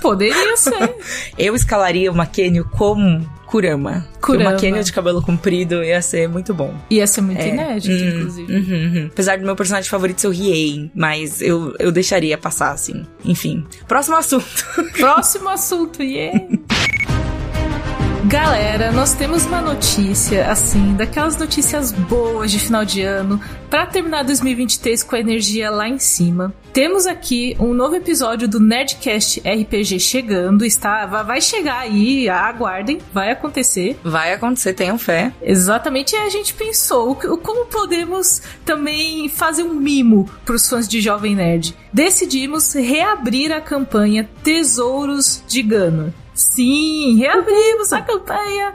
[0.00, 0.96] Poderia ser.
[1.36, 4.06] Eu escalaria uma Canyon como Kurama.
[4.20, 4.50] Kurama.
[4.50, 6.72] Uma Canyon de cabelo comprido ia ser muito bom.
[6.90, 7.48] Ia ser muito É.
[7.48, 8.52] inédito, Hum, inclusive.
[8.54, 8.60] uhum,
[9.00, 9.06] uhum.
[9.12, 13.04] Apesar do meu personagem favorito ser o Riei, mas eu, eu deixaria passar, assim.
[13.24, 13.66] Enfim.
[13.88, 14.64] Próximo assunto.
[14.96, 16.38] Próximo assunto, yeah!
[18.30, 24.22] Galera, nós temos uma notícia, assim, daquelas notícias boas de final de ano, pra terminar
[24.22, 26.54] 2023 com a energia lá em cima.
[26.72, 33.32] Temos aqui um novo episódio do Nerdcast RPG chegando, está, vai chegar aí, aguardem, vai
[33.32, 33.98] acontecer.
[34.04, 35.32] Vai acontecer, tenham fé.
[35.42, 41.00] Exatamente, e a gente pensou como podemos também fazer um mimo para os fãs de
[41.00, 41.76] Jovem Nerd.
[41.92, 46.14] Decidimos reabrir a campanha Tesouros de Gano.
[46.40, 48.72] Sim, reabrimos a campanha.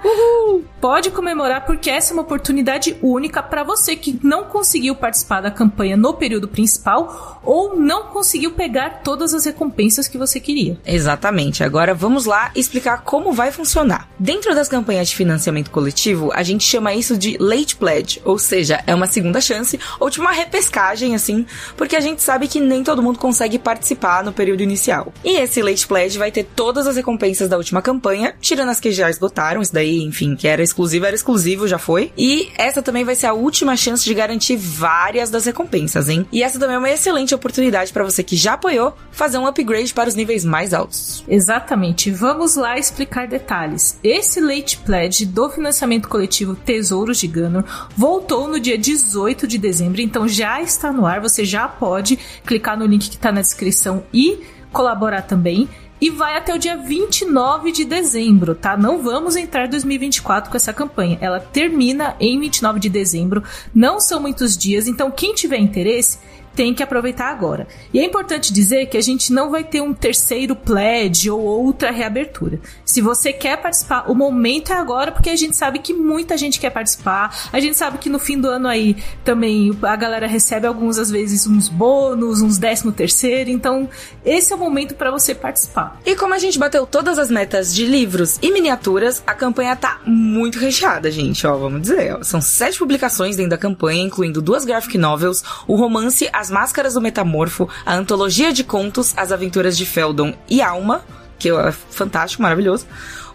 [0.80, 5.50] Pode comemorar porque essa é uma oportunidade única para você que não conseguiu participar da
[5.50, 10.78] campanha no período principal ou não conseguiu pegar todas as recompensas que você queria.
[10.86, 11.64] Exatamente.
[11.64, 14.08] Agora vamos lá explicar como vai funcionar.
[14.20, 18.84] Dentro das campanhas de financiamento coletivo, a gente chama isso de late pledge, ou seja,
[18.86, 22.84] é uma segunda chance ou tipo uma repescagem assim, porque a gente sabe que nem
[22.84, 25.12] todo mundo consegue participar no período inicial.
[25.24, 28.92] E esse late pledge vai ter todas as recompensas da última campanha, tirando as que
[28.92, 32.12] já esgotaram, isso daí, enfim, que era exclusivo, era exclusivo, já foi.
[32.18, 36.26] E essa também vai ser a última chance de garantir várias das recompensas, hein?
[36.32, 39.94] E essa também é uma excelente oportunidade para você que já apoiou fazer um upgrade
[39.94, 41.24] para os níveis mais altos.
[41.28, 42.12] Exatamente.
[42.12, 44.00] Vamos lá explicar detalhes.
[44.04, 47.64] Esse late pledge do financiamento coletivo Tesouros de Gunner
[47.96, 51.20] voltou no dia 18 de dezembro, então já está no ar.
[51.22, 54.40] Você já pode clicar no link que está na descrição e
[54.72, 55.70] colaborar também.
[56.00, 58.76] E vai até o dia 29 de dezembro, tá?
[58.76, 61.18] Não vamos entrar em 2024 com essa campanha.
[61.22, 63.44] Ela termina em 29 de dezembro.
[63.74, 66.20] Não são muitos dias, então quem tiver interesse,
[66.56, 67.68] tem que aproveitar agora.
[67.94, 71.92] E é importante dizer que a gente não vai ter um terceiro pledge ou outra
[71.92, 72.60] reabertura.
[72.86, 76.60] Se você quer participar, o momento é agora, porque a gente sabe que muita gente
[76.60, 77.50] quer participar.
[77.52, 81.12] A gente sabe que no fim do ano aí também a galera recebe alguns, às
[81.12, 83.50] vezes, uns bônus, uns décimo terceiro.
[83.50, 83.90] Então,
[84.24, 86.00] esse é o momento para você participar.
[86.06, 90.00] E como a gente bateu todas as metas de livros e miniaturas, a campanha tá
[90.06, 91.46] muito recheada, gente.
[91.46, 95.76] Ó, vamos dizer, ó, são sete publicações dentro da campanha, incluindo duas graphic novels, o
[95.76, 101.04] romance As Máscaras do Metamorfo, a antologia de contos As Aventuras de Feldon e Alma,
[101.40, 102.86] que é fantástico, maravilhoso.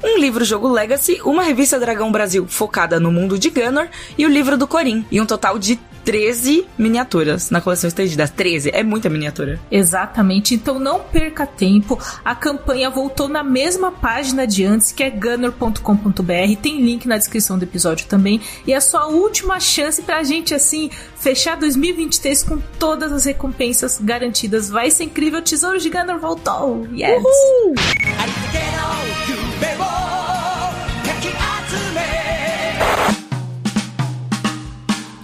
[0.00, 4.56] Um livro-jogo Legacy, uma revista Dragão Brasil focada no mundo de Gunnor e o livro
[4.56, 5.04] do Corim.
[5.10, 5.76] E um total de
[6.10, 8.26] 13 miniaturas na coleção estendida.
[8.26, 9.60] 13, é muita miniatura.
[9.70, 11.96] Exatamente, então não perca tempo.
[12.24, 16.60] A campanha voltou na mesma página de antes, que é gunner.com.br.
[16.60, 18.40] Tem link na descrição do episódio também.
[18.66, 24.00] E é a sua última chance pra gente, assim, fechar 2023 com todas as recompensas
[24.02, 24.68] garantidas.
[24.68, 26.88] Vai ser incrível, o Tesouro de Gunner voltou!
[26.92, 27.22] Yes!
[27.22, 27.74] Uhul!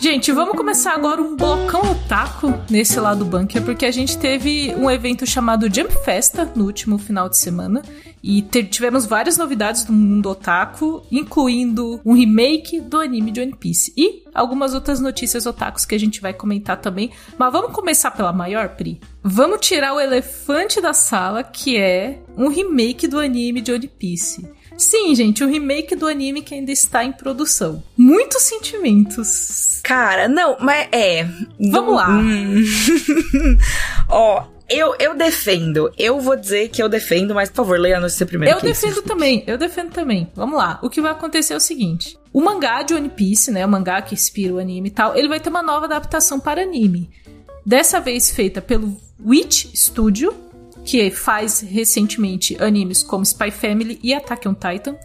[0.06, 4.72] Gente, vamos começar agora um blocão otaku nesse lado do bunker, porque a gente teve
[4.76, 7.82] um evento chamado Jump Festa no último final de semana.
[8.22, 13.92] E tivemos várias novidades do mundo otaku, incluindo um remake do anime de One Piece.
[13.96, 17.10] E algumas outras notícias otakus que a gente vai comentar também.
[17.36, 19.00] Mas vamos começar pela maior, Pri?
[19.24, 24.48] Vamos tirar o elefante da sala, que é um remake do anime de One Piece.
[24.76, 27.82] Sim, gente, o remake do anime que ainda está em produção.
[27.96, 29.80] Muitos sentimentos.
[29.82, 31.26] Cara, não, mas é.
[31.58, 32.10] Vamos lá.
[32.10, 32.64] Hum.
[34.08, 35.92] Ó, eu, eu defendo.
[35.96, 38.56] Eu vou dizer que eu defendo, mas por favor, leia a notícia primeiro.
[38.56, 40.28] Eu defendo também, eu defendo também.
[40.34, 40.78] Vamos lá.
[40.82, 43.64] O que vai acontecer é o seguinte: o mangá de One Piece, né?
[43.64, 46.62] O mangá que inspira o anime e tal, ele vai ter uma nova adaptação para
[46.62, 47.08] anime.
[47.64, 50.34] Dessa vez feita pelo Witch Studio,
[50.86, 54.96] que faz recentemente animes como Spy Family e Attack on Titan.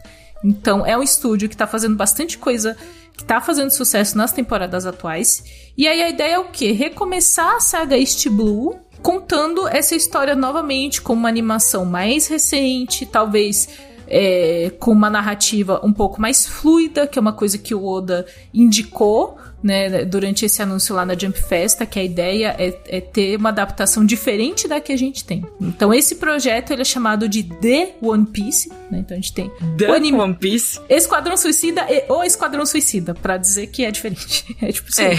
[0.43, 2.77] Então é um estúdio que tá fazendo bastante coisa,
[3.17, 5.43] que tá fazendo sucesso nas temporadas atuais.
[5.75, 6.71] E aí a ideia é o quê?
[6.71, 13.67] Recomeçar a saga East Blue, contando essa história novamente com uma animação mais recente, talvez
[14.07, 18.27] é, com uma narrativa um pouco mais fluida, que é uma coisa que o Oda
[18.53, 23.37] indicou né, durante esse anúncio lá na Jump Festa, que a ideia é, é, ter
[23.37, 25.45] uma adaptação diferente da que a gente tem.
[25.59, 28.99] Então esse projeto ele é chamado de The One Piece, né?
[28.99, 33.37] Então a gente tem The anime, One Piece, Esquadrão Suicida e o Esquadrão Suicida, para
[33.37, 34.45] dizer que é diferente.
[34.61, 35.03] É tipo assim.
[35.03, 35.17] É.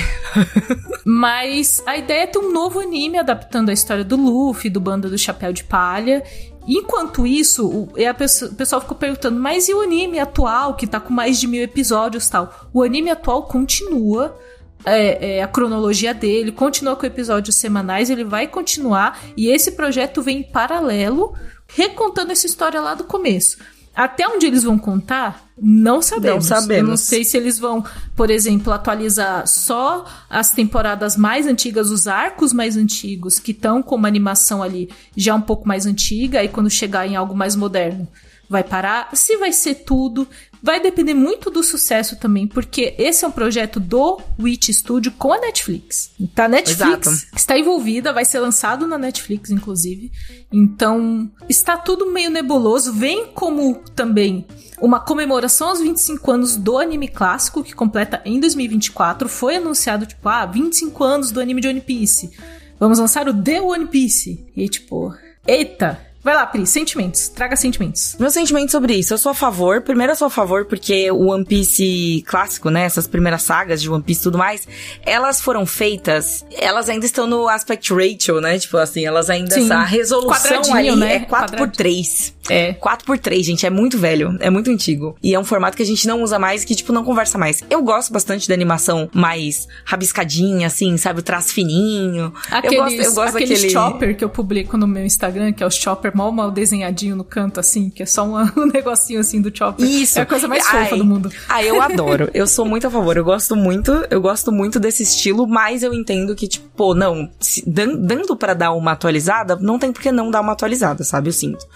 [1.04, 5.10] Mas a ideia é ter um novo anime adaptando a história do Luffy, do bando
[5.10, 6.22] do Chapéu de Palha
[6.66, 11.00] Enquanto isso, o, a pessoa, pessoal ficou perguntando, mas e o anime atual, que tá
[11.00, 12.68] com mais de mil episódios tal?
[12.72, 14.38] O anime atual continua.
[14.84, 20.20] É, é, a cronologia dele, continua com episódios semanais, ele vai continuar e esse projeto
[20.20, 21.36] vem em paralelo,
[21.68, 23.58] recontando essa história lá do começo.
[23.94, 26.48] Até onde eles vão contar, não sabemos.
[26.48, 26.82] Não sabemos.
[26.82, 27.84] Eu não sei se eles vão,
[28.16, 33.94] por exemplo, atualizar só as temporadas mais antigas, os arcos mais antigos, que estão com
[33.96, 38.08] uma animação ali já um pouco mais antiga, e quando chegar em algo mais moderno,
[38.48, 39.10] vai parar.
[39.12, 40.26] Se vai ser tudo,
[40.62, 45.32] vai depender muito do sucesso também, porque esse é um projeto do Witch Studio com
[45.32, 46.12] a Netflix.
[46.34, 47.36] Tá, a Netflix Exato.
[47.36, 50.12] está envolvida, vai ser lançado na Netflix, inclusive.
[50.52, 52.92] Então, está tudo meio nebuloso.
[52.92, 54.46] Vem como também
[54.80, 59.28] uma comemoração aos 25 anos do anime clássico, que completa em 2024.
[59.28, 62.30] Foi anunciado, tipo, ah, 25 anos do anime de One Piece.
[62.78, 64.46] Vamos lançar o The One Piece.
[64.56, 65.12] E tipo,
[65.46, 67.28] eita, Vai lá, Pri, sentimentos.
[67.28, 68.16] Traga sentimentos.
[68.18, 69.80] Meu sentimento sobre isso, eu sou a favor.
[69.82, 72.84] Primeiro, eu sou a favor porque o One Piece clássico, né?
[72.84, 74.68] Essas primeiras sagas de One Piece e tudo mais,
[75.04, 78.56] elas foram feitas, elas ainda estão no aspect ratio, né?
[78.58, 79.52] Tipo assim, elas ainda.
[79.52, 79.64] Sim.
[79.64, 81.16] Essa resolução ali né?
[81.16, 82.72] é 4 por 3 É.
[82.74, 85.16] 4 por 3 gente, é muito velho, é muito antigo.
[85.20, 87.62] E é um formato que a gente não usa mais, que, tipo, não conversa mais.
[87.68, 91.18] Eu gosto bastante da animação mais rabiscadinha, assim, sabe?
[91.18, 92.32] O traço fininho.
[92.48, 93.72] Aqueles, eu gosto, eu gosto aqueles daquele...
[93.72, 97.24] chopper que eu publico no meu Instagram, que é o chopper mal mal desenhadinho no
[97.24, 99.86] canto, assim, que é só um, um negocinho assim do chopper.
[99.86, 100.18] Isso.
[100.18, 100.84] É a coisa mais Ai.
[100.84, 101.30] fofa do mundo.
[101.48, 102.30] Ah, eu adoro.
[102.34, 103.16] Eu sou muito a favor.
[103.16, 107.30] Eu gosto muito, eu gosto muito desse estilo, mas eu entendo que, tipo, pô, não,
[107.40, 111.04] se- dan- dando pra dar uma atualizada, não tem por que não dar uma atualizada,
[111.04, 111.28] sabe?
[111.28, 111.66] Eu sinto.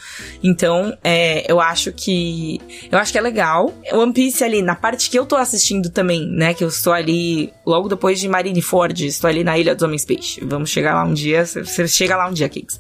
[0.43, 2.61] Então, é, eu acho que.
[2.91, 3.73] Eu acho que é legal.
[3.93, 6.55] One Piece ali, na parte que eu tô assistindo também, né?
[6.55, 10.41] Que eu estou ali logo depois de Marineford, estou ali na Ilha dos Homens Peixe.
[10.45, 11.45] Vamos chegar lá um dia.
[11.45, 12.79] Você chega lá um dia, Kicks.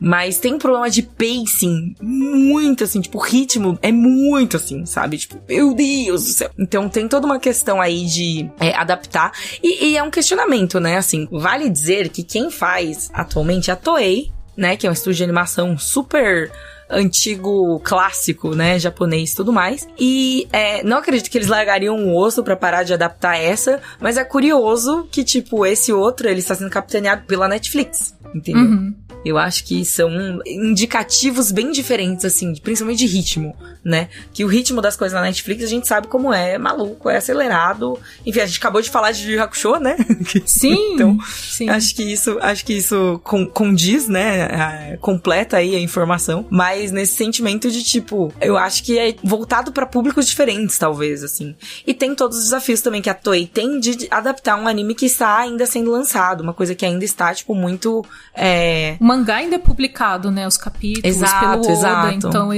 [0.00, 5.18] Mas tem um problema de pacing muito assim, tipo, o ritmo é muito assim, sabe?
[5.18, 6.50] Tipo, meu Deus do céu.
[6.58, 9.32] Então tem toda uma questão aí de é, adaptar.
[9.62, 10.96] E, e é um questionamento, né?
[10.96, 14.76] Assim, vale dizer que quem faz atualmente é a Toei, né?
[14.76, 16.50] Que é um estúdio de animação super
[16.88, 19.88] antigo clássico, né, japonês e tudo mais.
[19.98, 24.16] E é, não acredito que eles largariam um osso para parar de adaptar essa, mas
[24.16, 28.62] é curioso que, tipo, esse outro, ele está sendo capitaneado pela Netflix, entendeu?
[28.62, 28.94] Uhum.
[29.24, 30.08] Eu acho que são
[30.46, 34.08] indicativos bem diferentes, assim, principalmente de ritmo, né?
[34.32, 37.16] Que o ritmo das coisas na Netflix a gente sabe como é, é maluco, é
[37.16, 37.98] acelerado.
[38.24, 39.96] Enfim, a gente acabou de falar de Yu Hakusho, né?
[40.46, 40.94] Sim.
[40.94, 41.68] então, sim.
[41.68, 44.92] acho que isso, acho que isso con- condiz, né?
[44.92, 46.46] É, completa aí a informação.
[46.50, 51.54] Mas nesse sentimento de tipo, eu acho que é voltado pra públicos diferentes, talvez, assim.
[51.86, 55.06] E tem todos os desafios também que a Toei tem de adaptar um anime que
[55.06, 58.04] está ainda sendo lançado, uma coisa que ainda está, tipo, muito.
[58.34, 60.46] É, O mangá ainda é publicado, né?
[60.46, 61.72] Os capítulos Exato, pelo Oda.
[61.72, 62.14] exato.
[62.14, 62.52] Então,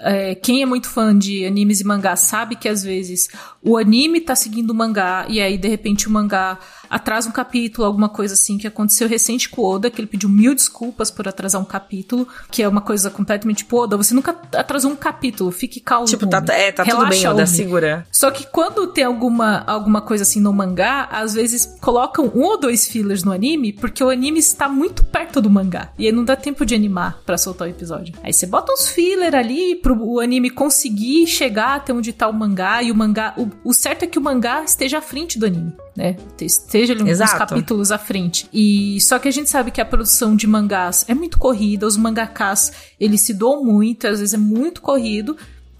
[0.00, 3.28] é, quem é muito fã de animes e mangás sabe que às vezes
[3.62, 7.86] o anime tá seguindo o mangá e aí, de repente, o mangá atrasa um capítulo,
[7.86, 11.28] alguma coisa assim, que aconteceu recente com o Oda, que ele pediu mil desculpas por
[11.28, 15.50] atrasar um capítulo, que é uma coisa completamente, tipo, Oda, você nunca atrasou um capítulo,
[15.50, 16.06] fique calmo.
[16.06, 18.06] tipo, tá, é, tá tudo bem, Oda, segura.
[18.12, 22.58] Só que quando tem alguma, alguma coisa assim no mangá, às vezes colocam um ou
[22.58, 25.90] dois fillers no anime, porque o anime está muito perto do mangá.
[25.98, 28.14] E aí não dá tempo de animar pra soltar o episódio.
[28.22, 32.32] Aí você bota uns filler ali pro o anime conseguir chegar até onde tá o
[32.32, 33.34] mangá, e o mangá.
[33.36, 35.72] O, o certo é que o mangá esteja à frente do anime.
[35.98, 36.14] Né?
[36.40, 38.48] Esteja ali uns capítulos à frente.
[38.52, 41.96] E só que a gente sabe que a produção de mangás é muito corrida, os
[41.96, 45.36] mangakás, eles se doam muito, às vezes é muito corrido.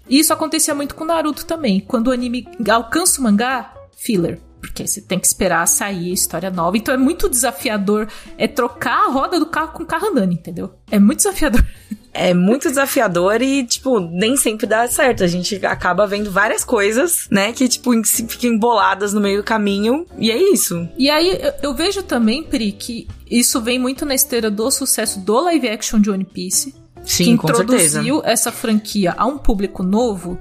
[0.09, 1.79] E isso acontecia muito com Naruto também.
[1.79, 4.41] Quando o anime alcança o mangá, filler.
[4.59, 6.75] Porque você tem que esperar sair a história nova.
[6.75, 10.73] Então é muito desafiador é trocar a roda do carro com o carro andando, entendeu?
[10.91, 11.65] É muito desafiador.
[12.13, 15.23] É muito desafiador e, tipo, nem sempre dá certo.
[15.23, 20.05] A gente acaba vendo várias coisas, né, que, tipo, ficam emboladas no meio do caminho.
[20.17, 20.87] E é isso.
[20.97, 25.19] E aí eu, eu vejo também, Pri, que isso vem muito na esteira do sucesso
[25.19, 26.73] do live action de One Piece.
[27.03, 27.99] Sim, que com certeza.
[27.99, 30.37] introduziu essa franquia a um público novo.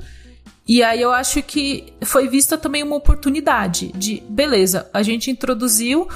[0.66, 6.06] E aí eu acho que foi vista também uma oportunidade de, beleza, a gente introduziu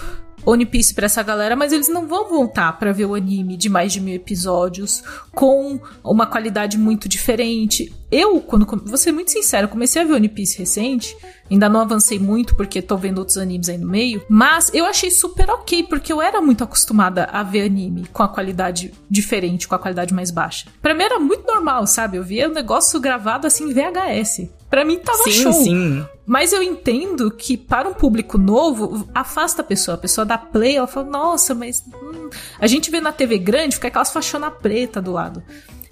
[0.45, 3.69] One Piece pra essa galera, mas eles não vão voltar pra ver o anime de
[3.69, 5.03] mais de mil episódios
[5.33, 7.93] com uma qualidade muito diferente.
[8.13, 11.17] Eu, quando vou ser muito sincero, comecei a ver One Piece recente,
[11.51, 15.11] ainda não avancei muito porque tô vendo outros animes aí no meio, mas eu achei
[15.11, 19.75] super ok porque eu era muito acostumada a ver anime com a qualidade diferente, com
[19.75, 20.67] a qualidade mais baixa.
[20.83, 22.19] Pra mim era muito normal, sabe?
[22.19, 24.51] Eu via o negócio gravado assim em VHS.
[24.69, 25.53] Pra mim tava Sim, show.
[25.53, 26.07] sim.
[26.27, 29.95] Mas eu entendo que para um público novo, afasta a pessoa.
[29.97, 31.83] A pessoa dá play, ela fala, nossa, mas.
[31.95, 35.43] hum." A gente vê na TV grande, fica aquelas faixonas preta do lado.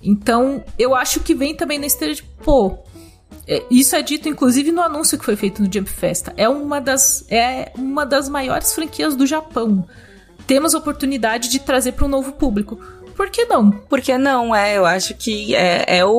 [0.02, 2.78] Então, eu acho que vem também na esteira de, pô.
[3.46, 6.32] é, Isso é dito, inclusive, no anúncio que foi feito no Jump Festa.
[6.36, 9.86] É uma das, é uma das maiores franquias do Japão.
[10.46, 12.80] Temos a oportunidade de trazer para um novo público.
[13.14, 13.70] Por que não?
[13.70, 14.54] Por que não?
[14.54, 16.10] É, eu acho que é, é o,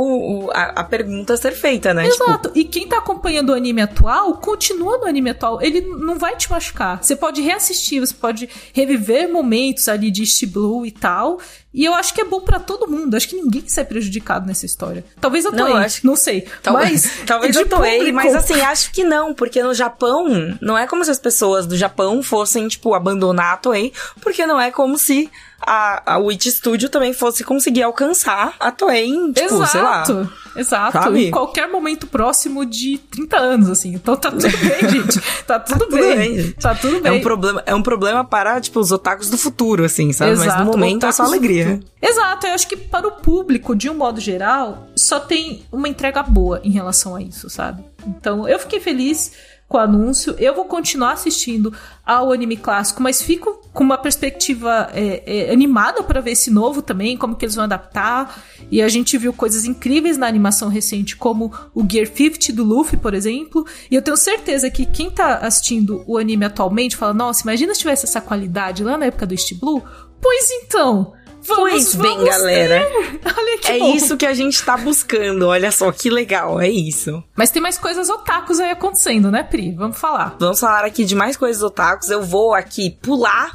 [0.45, 2.07] o- a, a pergunta a ser feita, né?
[2.07, 2.51] Tipo, Exato.
[2.53, 5.59] E quem tá acompanhando o anime atual, continua no anime atual.
[5.63, 7.03] Ele não vai te machucar.
[7.03, 11.39] Você pode reassistir, você pode reviver momentos ali de East Blue e tal.
[11.73, 13.15] E eu acho que é bom pra todo mundo.
[13.15, 15.05] Acho que ninguém sai prejudicado nessa história.
[15.21, 16.41] Talvez eu Não, Toei, eu acho- não sei.
[16.61, 20.77] Talvez, mas talvez de eu toei, mas assim, acho que não, porque no Japão, não
[20.77, 24.69] é como se as pessoas do Japão fossem, tipo, abandonar a Toei, porque não é
[24.69, 25.31] como se
[25.61, 30.29] a, a Witch Studio também fosse conseguir alcançar a Toei em, tipo, Exato, sei lá.
[30.55, 30.93] Exato.
[30.93, 31.27] Sabe?
[31.27, 33.93] Em qualquer momento próximo de 30 anos, assim.
[33.93, 35.21] Então tá tudo bem, gente.
[35.45, 36.15] Tá tudo, tudo bem.
[36.35, 36.51] bem.
[36.53, 37.19] Tá tudo É bem.
[37.19, 40.31] um, problema, é um problema para, tipo, os otakus do futuro, assim, sabe?
[40.31, 41.79] Mas Exato, no momento é só alegria.
[42.01, 46.23] Exato, eu acho que para o público, de um modo geral, só tem uma entrega
[46.23, 47.83] boa em relação a isso, sabe?
[48.07, 49.31] Então, eu fiquei feliz
[49.71, 50.35] com o anúncio.
[50.37, 51.73] Eu vou continuar assistindo
[52.05, 56.81] ao anime clássico, mas fico com uma perspectiva é, é, animada para ver esse novo
[56.81, 58.43] também, como que eles vão adaptar.
[58.69, 62.97] E a gente viu coisas incríveis na animação recente, como o Gear 50 do Luffy,
[62.97, 63.65] por exemplo.
[63.89, 67.79] E eu tenho certeza que quem tá assistindo o anime atualmente fala: Nossa, imagina se
[67.79, 69.81] tivesse essa qualidade lá na época do East Blue.
[70.21, 71.13] Pois então.
[71.45, 72.87] Vamos, Pois bem, vamos galera.
[73.61, 73.93] que É bom.
[73.93, 77.23] isso que a gente tá buscando, olha só que legal, é isso.
[77.35, 79.71] Mas tem mais coisas otakus aí acontecendo, né, Pri?
[79.73, 80.35] Vamos falar.
[80.39, 82.09] Vamos falar aqui de mais coisas otakus.
[82.09, 83.51] Eu vou aqui pular,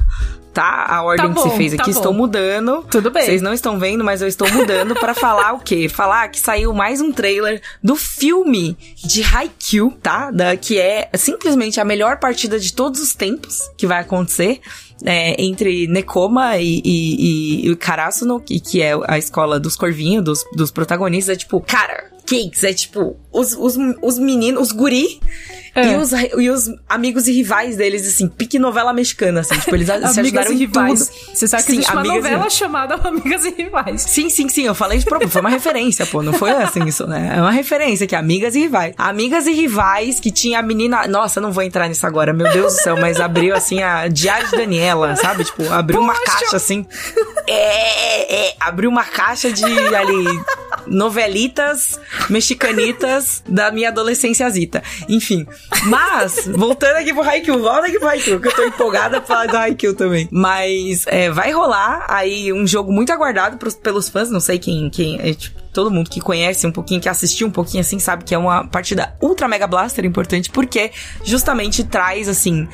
[0.53, 0.85] tá?
[0.87, 1.91] A ordem Tá que bom, se fez tá aqui.
[1.91, 1.97] bom.
[1.99, 2.85] Estou mudando.
[2.89, 3.25] Tudo bem.
[3.25, 5.89] Vocês não estão vendo, mas eu estou mudando pra falar o quê?
[5.89, 10.31] Falar que saiu mais um trailer do filme de Haikyuu, tá?
[10.31, 14.61] Da, que é simplesmente a melhor partida de todos os tempos que vai acontecer.
[15.03, 20.43] É, entre Nekoma e, e, e, Karasuno, que, que é a escola dos corvinhos, dos,
[20.55, 25.19] dos protagonistas, é tipo, cara, Cakes, é tipo, os, os, os meninos, os guri
[25.77, 25.93] É.
[25.93, 29.87] e, os, e os amigos e rivais deles, assim, pique novela mexicana, assim, tipo, eles
[29.87, 31.07] se ajudaram e em rivais.
[31.07, 31.35] tudo.
[31.35, 32.53] Você sabe que Sim, existe uma e novela rivais.
[32.53, 34.01] chamada Amigas e Rivais.
[34.01, 37.05] Sim, sim, sim, eu falei de propósito, foi uma referência, pô, não foi assim isso,
[37.05, 37.33] né?
[37.37, 38.93] É uma referência que é amigas e rivais.
[38.97, 42.51] Amigas e rivais que tinha a menina, nossa, eu não vou entrar nisso agora, meu
[42.51, 45.43] Deus do céu, mas abriu assim a Diário de Daniela, sabe?
[45.43, 46.25] Tipo, abriu uma Poxa!
[46.39, 46.85] caixa assim.
[47.47, 50.25] É, é, abriu uma caixa de ali
[50.85, 51.99] novelitas
[52.29, 54.81] mexicanitas da minha adolescênciazita.
[55.07, 55.45] Enfim,
[55.85, 59.47] mas voltando aqui pro Haikyuu, volta aqui pro Haikyuu, que eu tô empolgada pra falar
[59.47, 60.27] do Haikyuu também.
[60.31, 64.89] Mas é, vai rolar aí um jogo muito aguardado pros- pelos fãs, não sei quem,
[64.89, 68.23] quem é, tipo, todo mundo que conhece um pouquinho, que assistiu um pouquinho assim, sabe
[68.23, 70.91] que é uma partida ultra mega blaster importante, porque
[71.23, 72.67] justamente traz, assim,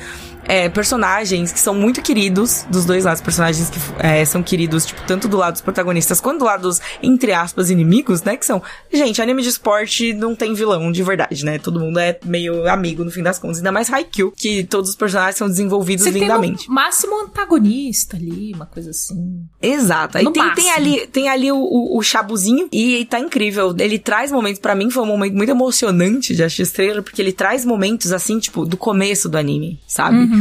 [0.46, 3.20] é, personagens que são muito queridos dos dois lados.
[3.20, 6.80] Personagens que é, são queridos, tipo, tanto do lado dos protagonistas quanto do lado dos,
[7.02, 8.36] entre aspas, inimigos, né?
[8.36, 8.62] Que são.
[8.92, 11.58] Gente, anime de esporte não tem vilão de verdade, né?
[11.58, 13.58] Todo mundo é meio amigo no fim das contas.
[13.58, 16.68] Ainda mais Haikyuu, que todos os personagens são desenvolvidos Você tem lindamente.
[16.68, 19.44] no máximo antagonista ali, uma coisa assim.
[19.60, 20.18] Exato.
[20.18, 23.74] Aí tem, tem ali, tem ali o, o, o chabuzinho e tá incrível.
[23.78, 27.32] Ele traz momentos, pra mim foi um momento muito emocionante de assistir trailer, porque ele
[27.32, 30.33] traz momentos assim, tipo, do começo do anime, sabe?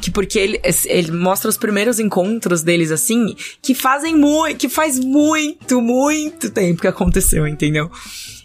[0.00, 4.98] Que porque ele, ele mostra os primeiros encontros deles assim, que fazem muito, que faz
[4.98, 7.90] muito, muito tempo que aconteceu, entendeu?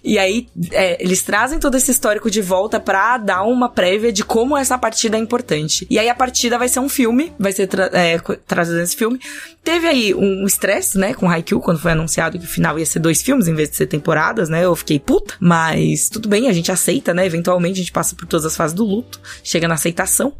[0.04, 4.24] E aí, é, eles trazem todo esse histórico de volta pra dar uma prévia de
[4.24, 5.88] como essa partida é importante.
[5.89, 9.20] E aí, a partida vai ser um filme, vai ser tra é, trazido nesse filme.
[9.64, 12.99] Teve aí um estresse, né, com Haikyuu, quando foi anunciado que o final ia ser
[12.99, 14.66] dois filmes em vez de ser temporadas, né?
[14.66, 17.26] Eu fiquei puta, mas tudo bem, a gente aceita, né?
[17.26, 20.34] Eventualmente, a gente passa por todas as fases do luto, chega na aceitação.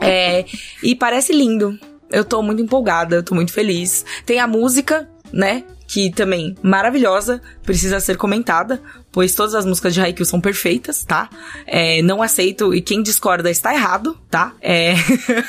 [0.00, 0.44] É,
[0.82, 1.78] e parece lindo.
[2.10, 4.04] Eu tô muito empolgada, eu tô muito feliz.
[4.24, 5.64] Tem a música, né?
[5.86, 8.80] Que também maravilhosa, precisa ser comentada,
[9.16, 11.30] pois todas as músicas de Haikyuu são perfeitas, tá?
[11.66, 14.52] É, não aceito, e quem discorda está errado, tá?
[14.60, 14.92] É.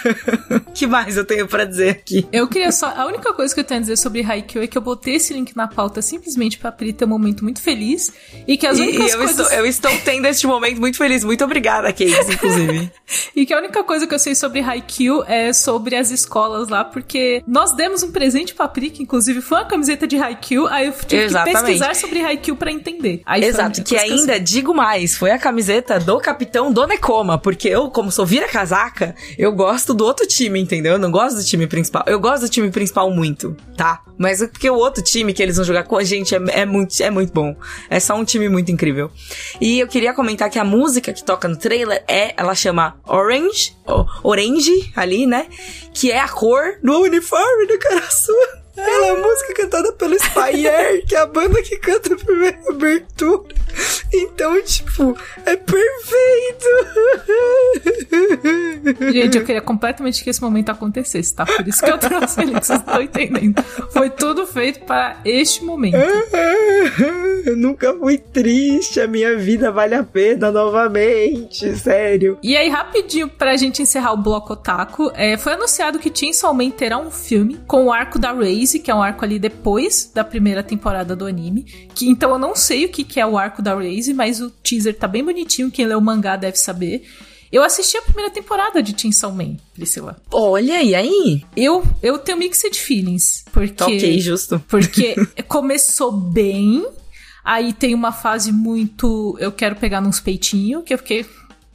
[0.74, 2.26] que mais eu tenho pra dizer aqui?
[2.32, 2.88] Eu queria só.
[2.96, 5.34] A única coisa que eu tenho a dizer sobre Haikyuu é que eu botei esse
[5.34, 8.14] link na pauta simplesmente pra Pri ter um momento muito feliz.
[8.48, 9.38] E que as únicas e eu, coisas.
[9.38, 11.26] estou, eu estou tendo este momento muito feliz.
[11.26, 12.90] Muito obrigada, Kate, inclusive.
[13.36, 16.84] E que a única coisa que eu sei sobre Haikyuu é sobre as escolas lá,
[16.84, 20.88] porque nós demos um presente pra Pri, que inclusive foi uma camiseta de Haikyuu, aí
[20.88, 21.56] eu tive Exatamente.
[21.56, 23.22] que pesquisar sobre Haikyuu pra entender.
[23.26, 27.90] Aí Exato, que ainda, digo mais, foi a camiseta do capitão do Nekoma, porque eu,
[27.90, 30.94] como sou vira-casaca, eu gosto do outro time, entendeu?
[30.94, 32.04] Eu não gosto do time principal.
[32.08, 34.02] Eu gosto do time principal muito, tá?
[34.18, 37.02] Mas porque o outro time que eles vão jogar com a gente é, é muito,
[37.02, 37.56] é muito bom.
[37.90, 39.12] É só um time muito incrível.
[39.62, 43.76] E eu queria comentar que a música que toca no trailer é, ela chama Orange,
[44.24, 45.48] Orange, ali, né?
[45.94, 48.67] Que é a cor do uniforme do Karasuno.
[48.78, 52.60] Ela é a música cantada pelo Spire, que é a banda que canta a primeira
[52.70, 53.56] abertura.
[54.14, 56.66] Então, tipo, é perfeito.
[59.12, 61.46] Gente, eu queria completamente que esse momento acontecesse, tá?
[61.46, 63.62] Por isso que eu trouxe ele, que vocês não estão entendendo.
[63.92, 65.98] Foi tudo feito para este momento.
[67.46, 72.38] Eu nunca fui triste, a minha vida vale a pena novamente, sério.
[72.42, 76.70] E aí, rapidinho, pra gente encerrar o bloco otaku, é, foi anunciado que Chainsaw Man
[76.72, 78.34] terá um filme com o arco da
[78.68, 81.64] Que é um arco ali depois da primeira temporada do anime.
[81.94, 84.50] Que, então eu não sei o que, que é o arco da Raze, mas o
[84.50, 87.04] teaser tá bem bonitinho, quem lê o mangá deve saber.
[87.52, 90.18] Eu assisti a primeira temporada de Chainsaw Man, Priscila.
[90.32, 91.46] Olha, e aí?
[91.56, 93.84] Eu, eu tenho mixed feelings, porque...
[93.84, 94.62] Ok, justo.
[94.68, 95.16] Porque
[95.48, 96.86] começou bem,
[97.44, 99.38] aí tem uma fase muito.
[99.40, 101.26] Eu quero pegar nos peitinhos, que eu fiquei.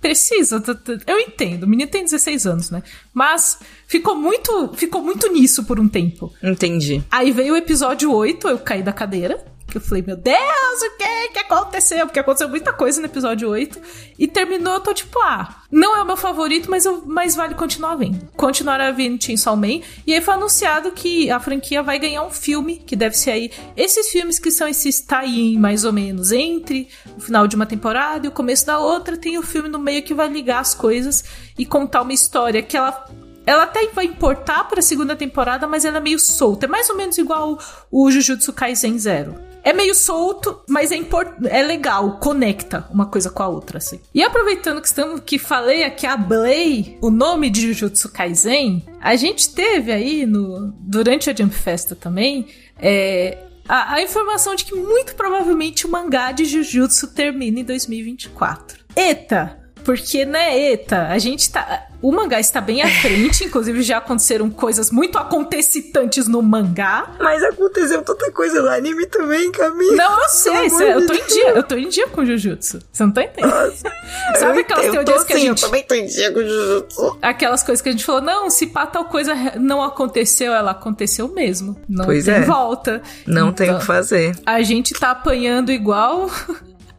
[0.02, 0.60] Precisa,
[1.06, 1.62] eu entendo.
[1.62, 2.82] O menino tem 16 anos, né?
[3.14, 6.34] Mas ficou muito, ficou muito nisso por um tempo.
[6.42, 7.04] Entendi.
[7.08, 9.51] Aí veio o episódio 8, eu caí da cadeira.
[9.72, 10.36] Que eu falei, meu Deus,
[10.82, 12.04] o que que aconteceu?
[12.04, 13.80] Porque aconteceu muita coisa no episódio 8.
[14.18, 17.54] E terminou, eu tô tipo, ah, não é o meu favorito, mas, eu, mas vale
[17.54, 18.28] continuar vendo.
[18.36, 19.80] Continuar vendo Chainsaw Man.
[20.06, 23.50] E aí foi anunciado que a franquia vai ganhar um filme, que deve ser aí
[23.74, 28.26] esses filmes que são esses tie-in, mais ou menos, entre o final de uma temporada
[28.26, 29.16] e o começo da outra.
[29.16, 31.24] Tem o filme no meio que vai ligar as coisas
[31.58, 33.06] e contar uma história que ela
[33.46, 36.66] ela até vai importar pra segunda temporada, mas ela é meio solta.
[36.66, 37.58] É mais ou menos igual
[37.90, 39.51] o Jujutsu Kaisen Zero.
[39.62, 41.34] É meio solto, mas é, import...
[41.44, 44.00] é legal, conecta uma coisa com a outra, assim.
[44.12, 49.54] E aproveitando que estamos que falei aqui, ablei o nome de Jujutsu Kaisen, a gente
[49.54, 52.48] teve aí no durante a Jump Festa também
[52.78, 53.38] é,
[53.68, 58.84] a, a informação de que muito provavelmente o mangá de Jujutsu termina em 2024.
[58.96, 59.61] Eita!
[59.84, 61.86] Porque, né, eita, a gente tá.
[62.00, 67.12] O mangá está bem à frente, inclusive já aconteceram coisas muito acontecitantes no mangá.
[67.20, 69.94] Mas aconteceu tanta coisa no anime também, Camila.
[69.96, 72.80] Não, eu sei, cê- eu tô em dia, eu tô em dia com Jujutsu.
[72.92, 73.52] Você não tá entendendo?
[74.38, 75.62] Sabe aquelas eu teorias que a sim, gente.
[75.62, 77.18] Eu também tô em dia com Jujutsu.
[77.22, 81.28] Aquelas coisas que a gente falou, não, se pá tal coisa não aconteceu, ela aconteceu
[81.28, 81.76] mesmo.
[81.88, 82.40] Não Pois tem é.
[82.40, 83.00] volta.
[83.26, 84.36] Não tem o Então, que fazer.
[84.44, 86.28] A gente tá apanhando igual.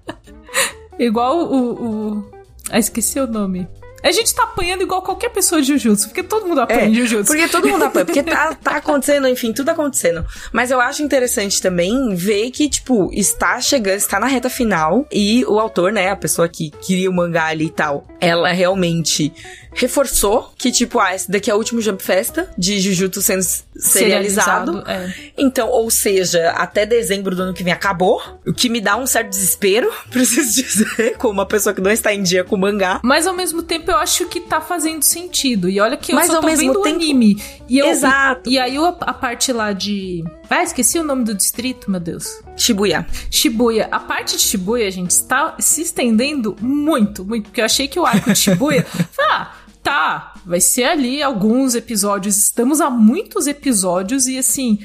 [0.98, 1.74] igual o,
[2.18, 2.33] o.
[2.70, 3.68] Ah, esqueci o nome.
[4.04, 7.34] A gente tá apanhando igual qualquer pessoa de Jujutsu, porque todo mundo apanha em Jujutsu.
[7.34, 10.26] É, porque todo mundo apoia, porque tá, tá acontecendo, enfim, tudo acontecendo.
[10.51, 15.45] Mas eu acho interessante também ver que, tipo, está chegando, está na reta final e
[15.45, 19.34] o autor, né, a pessoa que queria o mangá ali e tal, ela realmente
[19.74, 23.43] reforçou que, tipo, ah, esse daqui é o último Jump Festa de Jujutsu sendo
[23.76, 24.84] serializado.
[24.88, 25.14] é.
[25.38, 29.08] Então, ou seja, até dezembro do ano que vem acabou, o que me dá um
[29.08, 32.99] certo desespero, preciso dizer, como uma pessoa que não está em dia com o mangá.
[33.04, 35.70] Mas ao mesmo tempo eu acho que tá fazendo sentido.
[35.70, 37.41] E olha que eu Mas só tô vendo tempo- anime.
[37.70, 38.50] E eu, Exato.
[38.50, 40.24] E, e aí o- a parte lá de.
[40.50, 42.28] Ah, esqueci o nome do distrito, meu Deus.
[42.58, 43.08] Shibuya.
[43.32, 43.88] Shibuya.
[43.91, 47.46] A parte de Shibuya, gente, está se estendendo muito, muito.
[47.46, 48.86] Porque eu achei que o arco de Shibuya.
[49.20, 50.34] ah, tá.
[50.46, 52.38] Vai ser ali alguns episódios.
[52.38, 54.80] Estamos a muitos episódios e assim.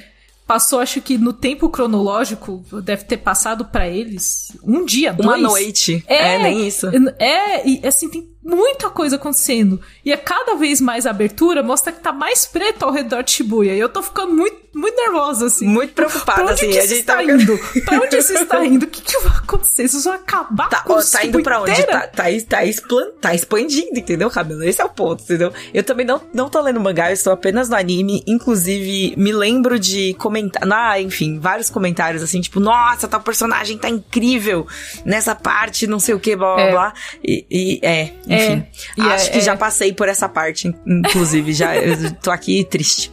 [0.47, 5.43] Passou, acho que no tempo cronológico, deve ter passado pra eles um dia, Uma dois.
[5.43, 6.03] noite.
[6.07, 6.87] É, nem isso.
[7.19, 9.81] É, e assim, tem muita coisa acontecendo.
[10.05, 13.31] E a cada vez mais a abertura mostra que tá mais preto ao redor de
[13.33, 13.75] Shibuya.
[13.75, 15.67] E eu tô ficando muito, muito nervosa, assim.
[15.67, 16.71] Muito preocupada, pra onde assim.
[16.71, 17.59] que a gente está tá indo?
[17.85, 18.85] Pra onde isso está indo?
[18.85, 19.85] O que, que vai acontecer?
[19.85, 21.73] Isso vai acabar Tá, com ó, tá indo pra onde?
[21.73, 21.93] inteira?
[21.93, 24.63] Tá, tá, tá, explan- tá expandindo, entendeu, Cabelo?
[24.65, 25.53] Esse é o ponto, entendeu?
[25.75, 28.23] Eu também não, não tô lendo mangá, eu estou apenas no anime.
[28.27, 30.63] Inclusive, me lembro de comentar.
[30.71, 34.67] Ah, enfim, vários comentários assim, tipo, nossa, tal personagem tá incrível
[35.05, 36.71] nessa parte, não sei o que, blá blá É.
[36.71, 36.95] blá.
[37.23, 38.67] E, e, é, enfim.
[38.97, 39.41] E acho é- que é.
[39.41, 41.53] já passei por essa parte, inclusive.
[41.53, 43.11] já eu tô aqui triste.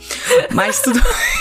[0.52, 1.02] Mas tudo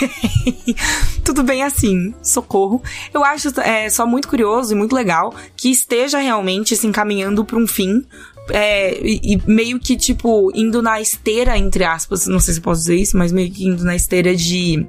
[0.45, 0.75] bem.
[1.23, 2.13] tudo bem assim.
[2.21, 2.81] Socorro.
[3.13, 7.57] Eu acho é, só muito curioso e muito legal que esteja realmente se encaminhando pra
[7.57, 8.03] um fim.
[8.51, 12.63] é, e, e meio que, tipo, indo na esteira, entre aspas, não sei se eu
[12.63, 14.85] posso dizer isso, mas meio que indo na esteira de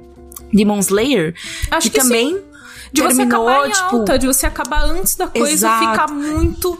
[0.53, 1.33] Demon Slayer.
[1.71, 2.39] Acho que, que sim.
[2.91, 3.95] De você terminou, acabar em tipo.
[3.97, 5.89] alta, de você acabar antes da coisa Exato.
[5.91, 6.79] ficar muito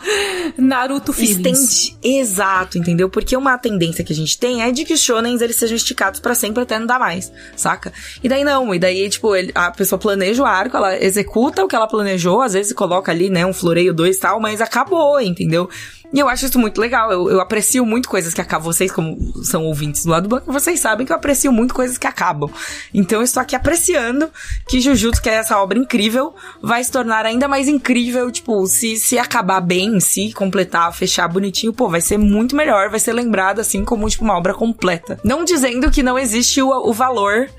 [0.58, 1.60] Naruto feelings.
[1.74, 3.10] Estende, exato, entendeu?
[3.10, 6.20] Porque uma tendência que a gente tem é de que os shonens eles sejam esticados
[6.20, 7.92] pra sempre até não dar mais, saca?
[8.24, 11.68] E daí não, e daí, tipo, ele- a pessoa planeja o arco, ela executa o
[11.68, 15.20] que ela planejou, às vezes coloca ali, né, um floreio, dois e tal, mas acabou,
[15.20, 15.70] entendeu?
[16.14, 17.12] E eu acho isso muito legal.
[17.12, 18.72] Eu, eu aprecio muito coisas que acabam.
[18.72, 21.98] Vocês, como são ouvintes do lado do banco, vocês sabem que eu aprecio muito coisas
[21.98, 22.50] que acabam.
[22.94, 24.30] Então eu estou aqui apreciando
[24.68, 28.32] que Jujutsu, que é essa obra incrível, vai se tornar ainda mais incrível.
[28.32, 33.00] Tipo, se, se acabar bem, se completar, fechar bonitinho, pô, vai ser muito melhor, vai
[33.00, 35.20] ser lembrado assim como, tipo, uma obra completa.
[35.24, 37.50] Não dizendo que não existe o, o valor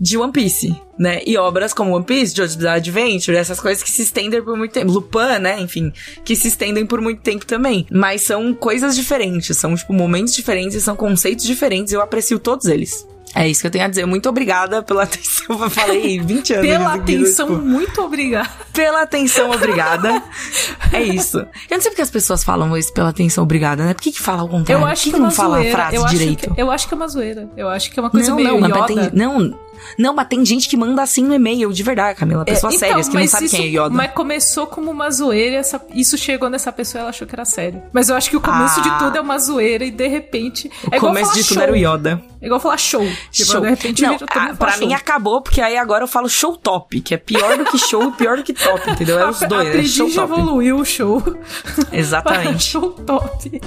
[0.00, 1.20] de One Piece, né?
[1.26, 4.90] E obras como One Piece, Jojo's Adventure, essas coisas que se estendem por muito tempo.
[4.90, 5.60] Lupin, né?
[5.60, 5.92] Enfim,
[6.24, 7.86] que se estendem por muito tempo também.
[7.98, 11.92] Mas são coisas diferentes, são, tipo, momentos diferentes e são conceitos diferentes.
[11.92, 13.04] Eu aprecio todos eles.
[13.34, 14.06] É isso que eu tenho a dizer.
[14.06, 15.62] Muito obrigada pela atenção.
[15.62, 16.66] Eu falei 20 anos.
[16.66, 18.48] Pela atenção, tipo, muito obrigada.
[18.72, 20.22] pela atenção, obrigada.
[20.92, 21.38] é isso.
[21.38, 21.46] Eu
[21.76, 23.94] não sei porque as pessoas falam isso pela atenção, obrigada, né?
[23.94, 24.80] Por que, que fala ao contrário?
[24.80, 25.76] Eu Por acho que, que, que é não uma fala a zoeira.
[25.76, 26.54] frase eu acho direito?
[26.54, 27.48] Que, eu acho que é uma zoeira.
[27.56, 28.86] Eu acho que é uma coisa não, meio não, mas Yoda.
[28.86, 29.58] tem, não,
[29.98, 32.44] não, mas tem gente que manda assim no e-mail, de verdade, Camila.
[32.44, 33.90] Pessoas É, então, sérias que não sabem quem é Yoda.
[33.90, 37.34] Mas começou como uma zoeira e essa- isso chegou nessa pessoa e ela achou que
[37.34, 37.82] era sério.
[37.92, 38.82] Mas eu acho que o começo Ah.
[38.82, 40.68] de tudo é uma zoeira e de repente.
[40.90, 41.62] O é igual começo de tudo show.
[41.62, 42.22] era o Yoda.
[42.40, 43.04] É igual falar show.
[43.32, 43.60] Tipo, show.
[43.60, 44.96] de repente não, todo ah, pra falar mim show.
[44.96, 48.12] acabou, porque aí agora eu falo show top, que é pior do que show e
[48.12, 49.18] pior do que top, entendeu?
[49.18, 50.32] É os A- dois, a é show top.
[50.32, 51.20] evoluiu o show.
[51.92, 52.62] Exatamente.
[52.70, 53.60] show top.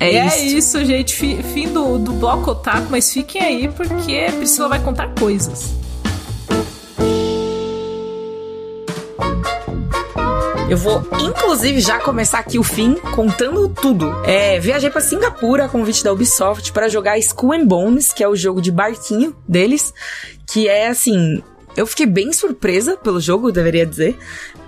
[0.00, 0.56] É é isso.
[0.78, 1.14] isso, gente.
[1.14, 5.27] Fi- Fim do, do bloco otaku, mas fiquem aí porque Priscila vai contar coisas.
[10.70, 14.06] Eu vou, inclusive, já começar aqui o fim contando tudo.
[14.24, 18.28] É, viajei pra Singapura a convite da Ubisoft para jogar Skull and Bones, que é
[18.28, 19.94] o jogo de barquinho deles,
[20.46, 21.42] que é assim.
[21.74, 24.18] Eu fiquei bem surpresa pelo jogo, deveria dizer.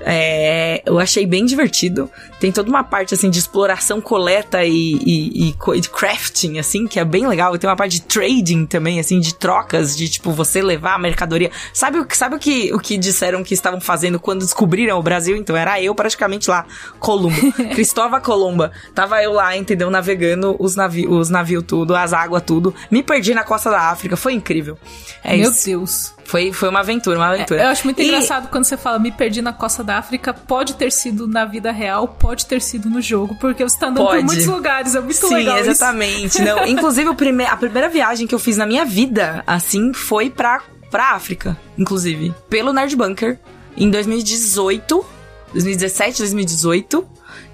[0.02, 2.10] É, eu achei bem divertido.
[2.38, 7.04] Tem toda uma parte assim de exploração, coleta e, e, e crafting, assim, que é
[7.04, 7.54] bem legal.
[7.54, 10.98] E tem uma parte de trading também, assim, de trocas, de tipo você levar a
[10.98, 11.50] mercadoria.
[11.72, 15.02] Sabe o que sabe o que, o que disseram que estavam fazendo quando descobriram o
[15.02, 15.36] Brasil?
[15.36, 16.64] Então era eu praticamente lá,
[16.98, 17.52] Colombo.
[17.74, 18.72] Cristóvão Colomba.
[18.94, 19.90] Tava eu lá, entendeu?
[19.90, 22.74] Navegando os navios, os navios tudo, as águas tudo.
[22.90, 24.16] Me perdi na costa da África.
[24.16, 24.78] Foi incrível.
[25.22, 25.66] É Meu isso.
[25.66, 26.14] Deus.
[26.24, 27.60] Foi, foi uma aventura, uma aventura.
[27.60, 30.32] É, eu acho muito E- engraçado quando você fala me perdi na costa da África.
[30.32, 34.06] Pode ter sido na vida real, pode ter sido no jogo, porque você tá andando
[34.06, 34.18] Pode.
[34.20, 34.94] por muitos lugares.
[34.94, 35.70] É muito Sim, legal isso.
[35.70, 36.40] exatamente.
[36.42, 40.62] Não, inclusive, prime a primeira viagem que eu fiz na minha vida, assim, foi pra,
[40.90, 42.34] pra África, inclusive.
[42.48, 43.38] Pelo Nerd Bunker,
[43.76, 45.04] em 2018,
[45.52, 47.06] 2017, 2018,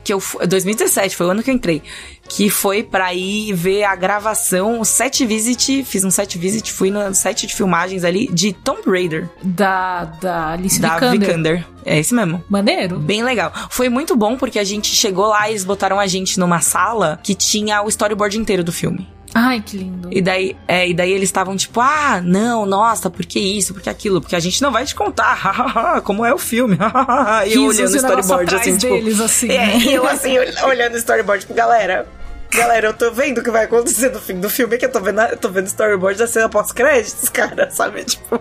[0.04, 1.82] que eu fu- 2017 foi o ano que eu entrei,
[2.28, 6.90] que foi pra ir ver a gravação, o set visit, fiz um set visit, fui
[6.90, 11.20] no set de filmagens ali de Tomb Raider, Da, da Alice da Vikander.
[11.28, 11.66] Vikander.
[11.84, 12.42] É esse mesmo.
[12.48, 12.98] Maneiro?
[12.98, 13.52] Bem legal.
[13.70, 17.20] Foi muito bom porque a gente chegou lá e eles botaram a gente numa sala
[17.22, 19.08] que tinha o storyboard inteiro do filme.
[19.38, 20.08] Ai, que lindo.
[20.10, 23.82] E daí, é, e daí eles estavam tipo, ah, não, nossa, por que isso, por
[23.82, 24.18] que aquilo?
[24.18, 26.78] Porque a gente não vai te contar como é o filme.
[27.46, 28.94] e eu olhando o storyboard assim, tipo.
[28.94, 29.50] deles, assim.
[29.50, 29.82] É, né?
[29.88, 32.06] eu assim, ol- olhando o storyboard, tipo, galera.
[32.50, 35.00] Galera, eu tô vendo o que vai acontecer no fim do filme, que eu tô
[35.00, 38.04] vendo, eu tô vendo o storyboard da cena pós-créditos, cara, sabe?
[38.04, 38.40] Tipo,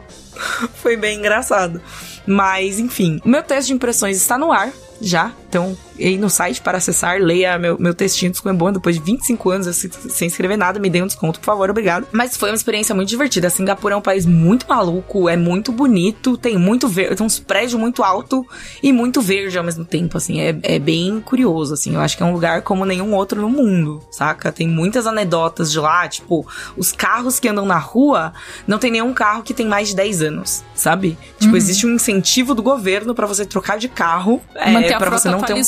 [0.76, 1.82] foi bem engraçado.
[2.26, 4.72] Mas, enfim, o meu teste de impressões está no ar
[5.02, 5.34] já.
[5.50, 9.50] Então, aí no site para acessar, leia meu, meu textinho do Scrum depois de 25
[9.50, 12.08] anos assim, sem escrever nada, me dê um desconto, por favor, obrigado.
[12.12, 13.50] Mas foi uma experiência muito divertida.
[13.50, 17.80] Singapura é um país muito maluco, é muito bonito, tem muito verde, tem uns prédios
[17.80, 18.46] muito alto
[18.82, 21.96] e muito verde ao mesmo tempo, assim, é, é bem curioso, assim.
[21.96, 24.52] Eu acho que é um lugar como nenhum outro no mundo, saca?
[24.52, 26.46] Tem muitas anedotas de lá, tipo,
[26.78, 28.34] os carros que andam na rua,
[28.68, 31.18] não tem nenhum carro que tem mais de 10 anos, sabe?
[31.39, 35.41] Tipo, existe um incentivo do governo pra você trocar de carro, é, para você não
[35.41, 35.64] ter um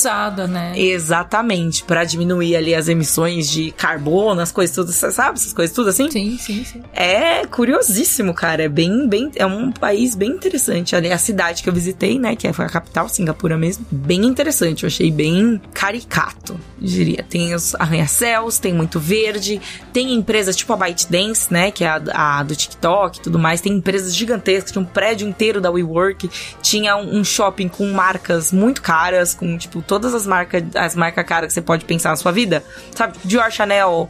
[0.48, 0.72] né?
[0.76, 5.38] Exatamente, pra diminuir ali as emissões de carbono, as coisas tudo, sabe?
[5.38, 6.10] Essas coisas tudo assim.
[6.10, 6.82] Sim, sim, sim.
[6.92, 8.64] É curiosíssimo, cara.
[8.64, 10.96] É bem, bem, é um país bem interessante.
[10.96, 14.84] Ali a cidade que eu visitei, né, que foi a capital, Singapura mesmo, bem interessante.
[14.84, 17.24] Eu achei bem caricato, diria.
[17.28, 19.60] Tem os arranha-céus, tem muito verde,
[19.92, 23.60] tem empresas tipo a ByteDance, né, que é a, a do TikTok e tudo mais.
[23.60, 26.30] Tem empresas gigantescas, tinha um prédio inteiro da WeWork,
[26.62, 31.24] tinha um, um shopping com marcas muito caras, com tipo todas as marcas, as marcas
[31.24, 33.18] caras que você pode pensar na sua vida, sabe?
[33.24, 34.08] Dior, Chanel,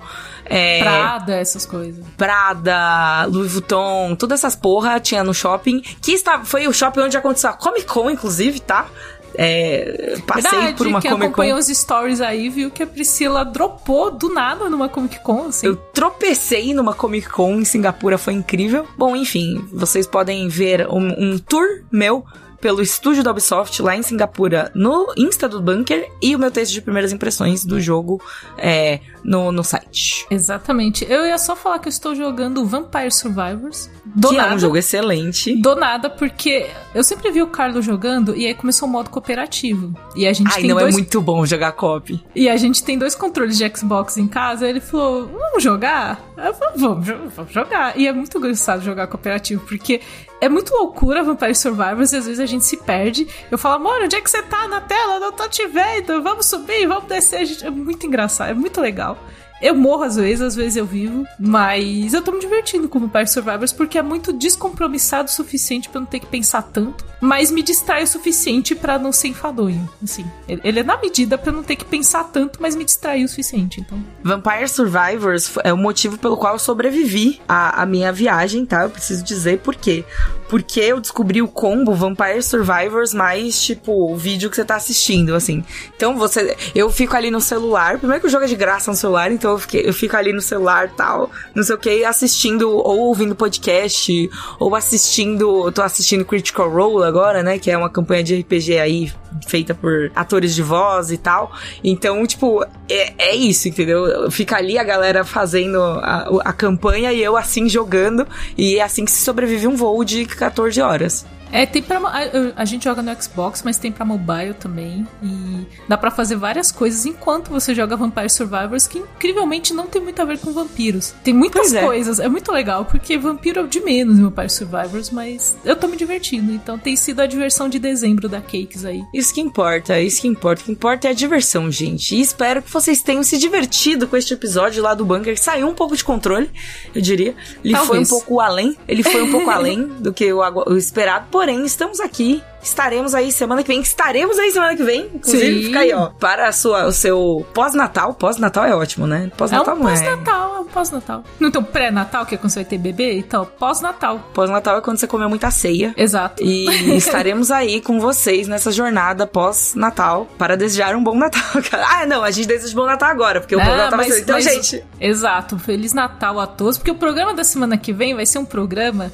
[0.49, 2.05] é, Prada, essas coisas.
[2.17, 5.81] Prada, Louis Vuitton, todas essas porra tinha no shopping.
[6.01, 8.87] Que está, foi o shopping onde aconteceu a Comic Con, inclusive, tá?
[9.35, 11.27] É, passei Verdade, por uma Comic Con.
[11.27, 15.67] acompanhou os stories aí viu que a Priscila dropou do nada numa Comic Con, assim.
[15.67, 18.87] Eu tropecei numa Comic Con em Singapura, foi incrível.
[18.97, 22.25] Bom, enfim, vocês podem ver um, um tour meu
[22.61, 26.73] pelo estúdio da Ubisoft lá em Singapura no Insta do Bunker e o meu texto
[26.73, 28.21] de primeiras impressões do jogo
[28.57, 30.27] é, no, no site.
[30.31, 31.07] Exatamente.
[31.09, 33.91] Eu ia só falar que eu estou jogando Vampire Survivors.
[34.05, 34.53] Do que nada.
[34.53, 35.55] é um jogo excelente.
[35.61, 39.95] Do nada, porque eu sempre vi o Carlos jogando e aí começou o modo cooperativo.
[40.17, 42.21] E a gente Ai, não dois é muito bom jogar cop.
[42.35, 44.69] E a gente tem dois controles de Xbox em casa.
[44.69, 46.21] Ele falou: Vamos jogar?
[46.37, 47.99] Eu falei, vamos, vamos jogar.
[47.99, 50.01] E é muito engraçado jogar cooperativo, porque
[50.41, 53.27] é muito loucura Vampire Survivors e às vezes a gente se perde.
[53.51, 55.15] Eu falo, amor, onde é que você tá na tela?
[55.15, 56.23] Eu não tô te vendo.
[56.23, 57.65] Vamos subir, vamos descer.
[57.65, 59.19] É muito engraçado, é muito legal.
[59.61, 63.29] Eu morro às vezes, às vezes eu vivo, mas eu tô me divertindo com Vampire
[63.29, 67.63] Survivors porque é muito descompromissado o suficiente eu não ter que pensar tanto, mas me
[67.63, 70.25] distrai o suficiente pra não ser enfadonho, assim.
[70.47, 73.81] Ele é na medida pra não ter que pensar tanto, mas me distrai o suficiente,
[73.81, 74.03] então.
[74.23, 78.85] Vampire Survivors é o motivo pelo qual eu sobrevivi à, à minha viagem, tá?
[78.85, 80.05] Eu preciso dizer por quê.
[80.49, 85.35] Porque eu descobri o combo Vampire Survivors mais, tipo, o vídeo que você tá assistindo,
[85.35, 85.65] assim.
[85.97, 86.57] Então você.
[86.75, 87.99] Eu fico ali no celular.
[87.99, 90.33] Primeiro que o jogo é de graça no celular, então eu, fiquei- eu fico ali
[90.33, 95.71] no celular tal, não sei o que, assistindo, ou ouvindo podcast, ou assistindo.
[95.73, 97.59] Tô assistindo Critical Role agora, né?
[97.59, 99.13] Que é uma campanha de RPG aí
[99.47, 101.53] feita por atores de voz e tal.
[101.85, 104.31] Então, tipo, é, é isso, entendeu?
[104.31, 108.27] Fica ali a galera fazendo a, a campanha e eu assim jogando.
[108.57, 111.27] E é assim que se sobrevive um voo de 14 horas.
[111.53, 111.99] É, tem pra.
[111.99, 112.21] A,
[112.57, 115.07] a gente joga no Xbox, mas tem pra mobile também.
[115.23, 120.01] E dá pra fazer várias coisas enquanto você joga Vampire Survivors, que incrivelmente não tem
[120.03, 121.15] muito a ver com vampiros.
[121.25, 121.81] Tem muitas Pois é.
[121.85, 122.21] coisas.
[122.21, 126.53] É muito legal, porque vampiro é de menos Vampire Survivors, mas eu tô me divertindo.
[126.53, 129.03] Então tem sido a diversão de dezembro da Cakes aí.
[129.13, 130.63] Isso que importa, isso que importa.
[130.63, 132.15] O que importa é a diversão, gente.
[132.15, 135.69] E espero que vocês tenham se divertido com este episódio lá do bunker, que saiu
[135.69, 136.51] um pouco de controle,
[136.95, 137.35] eu diria.
[137.65, 138.09] Ele foi um Talvez.
[138.09, 141.27] pouco além, ele foi um pouco além do que o, o esperado.
[141.39, 142.43] Porém, estamos aqui.
[142.61, 143.81] Estaremos aí semana que vem.
[143.81, 145.09] Estaremos aí semana que vem.
[145.15, 145.67] Inclusive, Sim.
[145.69, 146.07] fica aí, ó.
[146.19, 148.13] Para a sua, o seu pós-natal.
[148.15, 149.31] Pós-natal é ótimo, né?
[149.33, 149.93] É Pós-natal um não é.
[149.93, 151.25] pós-natal, é um pós-natal.
[151.39, 153.17] Não tem um pré-natal, que é quando você vai ter bebê?
[153.17, 154.29] Então, pós-natal.
[154.35, 155.95] Pós-natal é quando você comeu muita ceia.
[155.97, 156.43] Exato.
[156.43, 156.67] E
[156.99, 161.41] estaremos aí com vocês nessa jornada pós-Natal para desejar um bom Natal.
[161.89, 164.07] Ah, não, a gente deseja um bom Natal agora, porque o Ah, programa tá mas-
[164.09, 164.23] sendo.
[164.23, 165.57] Então, mas- gente, Exato.
[165.61, 169.13] Feliz Natal a todos, porque o programa da semana que vem vai ser um programa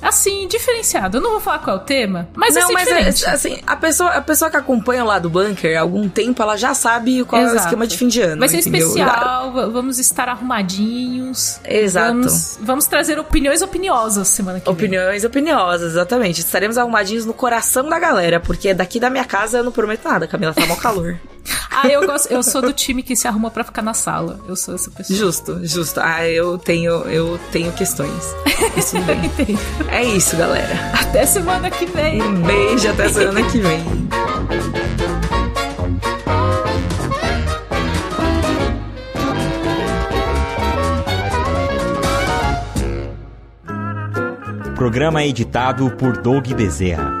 [0.00, 1.18] assim, diferenciado.
[1.18, 3.24] Eu não vou falar qual é o tema, mas não, ser mas diferente.
[3.26, 6.56] é, assim, a pessoa, a pessoa que acompanha lá do bunker há algum tempo, ela
[6.56, 7.64] já sabe qual é o Exato.
[7.64, 8.38] esquema de fim de ano.
[8.40, 8.80] Vai ser entendeu?
[8.88, 11.60] especial, va- vamos estar arrumadinhos.
[11.64, 12.08] Exato.
[12.08, 14.72] Vamos, vamos trazer opiniões opiniosas semana que vem.
[14.74, 16.40] Opiniões opiniosas, exatamente.
[16.40, 20.26] Estaremos arrumadinhos no coração da galera, porque daqui da minha casa eu não prometo nada,
[20.26, 21.18] Camila, tá mó calor.
[21.70, 24.40] Ah, eu gosto, eu sou do time que se arruma pra ficar na sala.
[24.48, 25.18] Eu sou essa pessoa.
[25.18, 26.00] Justo, justo.
[26.00, 28.22] Ah, eu tenho, eu tenho questões.
[28.76, 28.96] Isso.
[29.90, 30.74] É isso, galera.
[31.00, 32.20] Até semana que vem.
[32.22, 34.08] Um beijo até semana que vem.
[44.76, 47.12] Programa editado por Doug Bezerra.